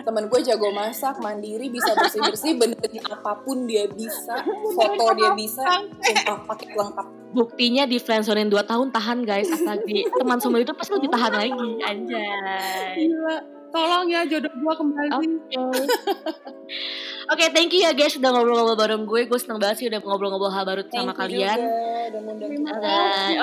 Temen 0.00 0.24
gue 0.32 0.40
jago 0.40 0.72
masak, 0.72 1.20
mandiri, 1.20 1.68
bisa 1.68 1.92
bersih-bersih, 1.92 2.56
benerin 2.56 3.04
apa 3.12 3.44
pun 3.44 3.68
dia 3.68 3.84
bisa, 3.92 4.40
foto 4.72 5.04
dia 5.12 5.36
bisa, 5.36 5.84
sumpah 5.84 6.48
pakai 6.48 6.72
lengkap. 6.72 7.06
Buktinya 7.36 7.84
di 7.84 8.00
friendzonein 8.00 8.48
2 8.48 8.56
tahun 8.64 8.88
tahan 8.88 9.22
guys 9.22 9.52
asal 9.52 9.76
di 9.84 10.02
teman 10.16 10.40
semua 10.40 10.64
itu 10.64 10.72
pasti 10.72 10.96
lebih 10.96 11.12
tahan 11.12 11.32
lagi 11.36 11.68
anjay. 11.84 13.04
Gila. 13.04 13.59
Tolong 13.70 14.06
ya 14.10 14.26
jodoh 14.26 14.50
gua 14.60 14.74
kembali 14.76 15.10
Oke. 15.10 15.26
Oke, 17.30 17.46
thank 17.54 17.70
you 17.70 17.86
ya 17.86 17.94
guys 17.94 18.18
udah 18.18 18.30
ngobrol-ngobrol 18.34 18.74
bareng 18.78 19.02
gue. 19.06 19.20
Gue 19.30 19.38
seneng 19.38 19.62
banget 19.62 19.76
sih 19.82 19.86
udah 19.86 20.02
ngobrol-ngobrol 20.02 20.50
hal 20.50 20.66
baru 20.66 20.82
sama 20.90 21.14
kalian. 21.14 21.58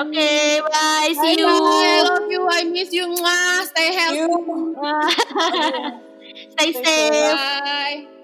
Oke, 0.04 0.30
bye. 0.60 1.12
See 1.12 1.34
Bye 1.36 1.40
you. 1.40 1.48
bye, 1.48 1.88
I 1.88 2.00
love 2.04 2.28
you, 2.28 2.42
I 2.44 2.62
miss 2.68 2.92
you, 2.92 3.08
Mwah. 3.08 3.64
stay 3.64 3.88
healthy, 3.96 4.20
You. 4.20 4.28
Stay 6.54 6.70
Stay 6.70 6.84
safe. 6.84 7.32
bye. 7.32 8.17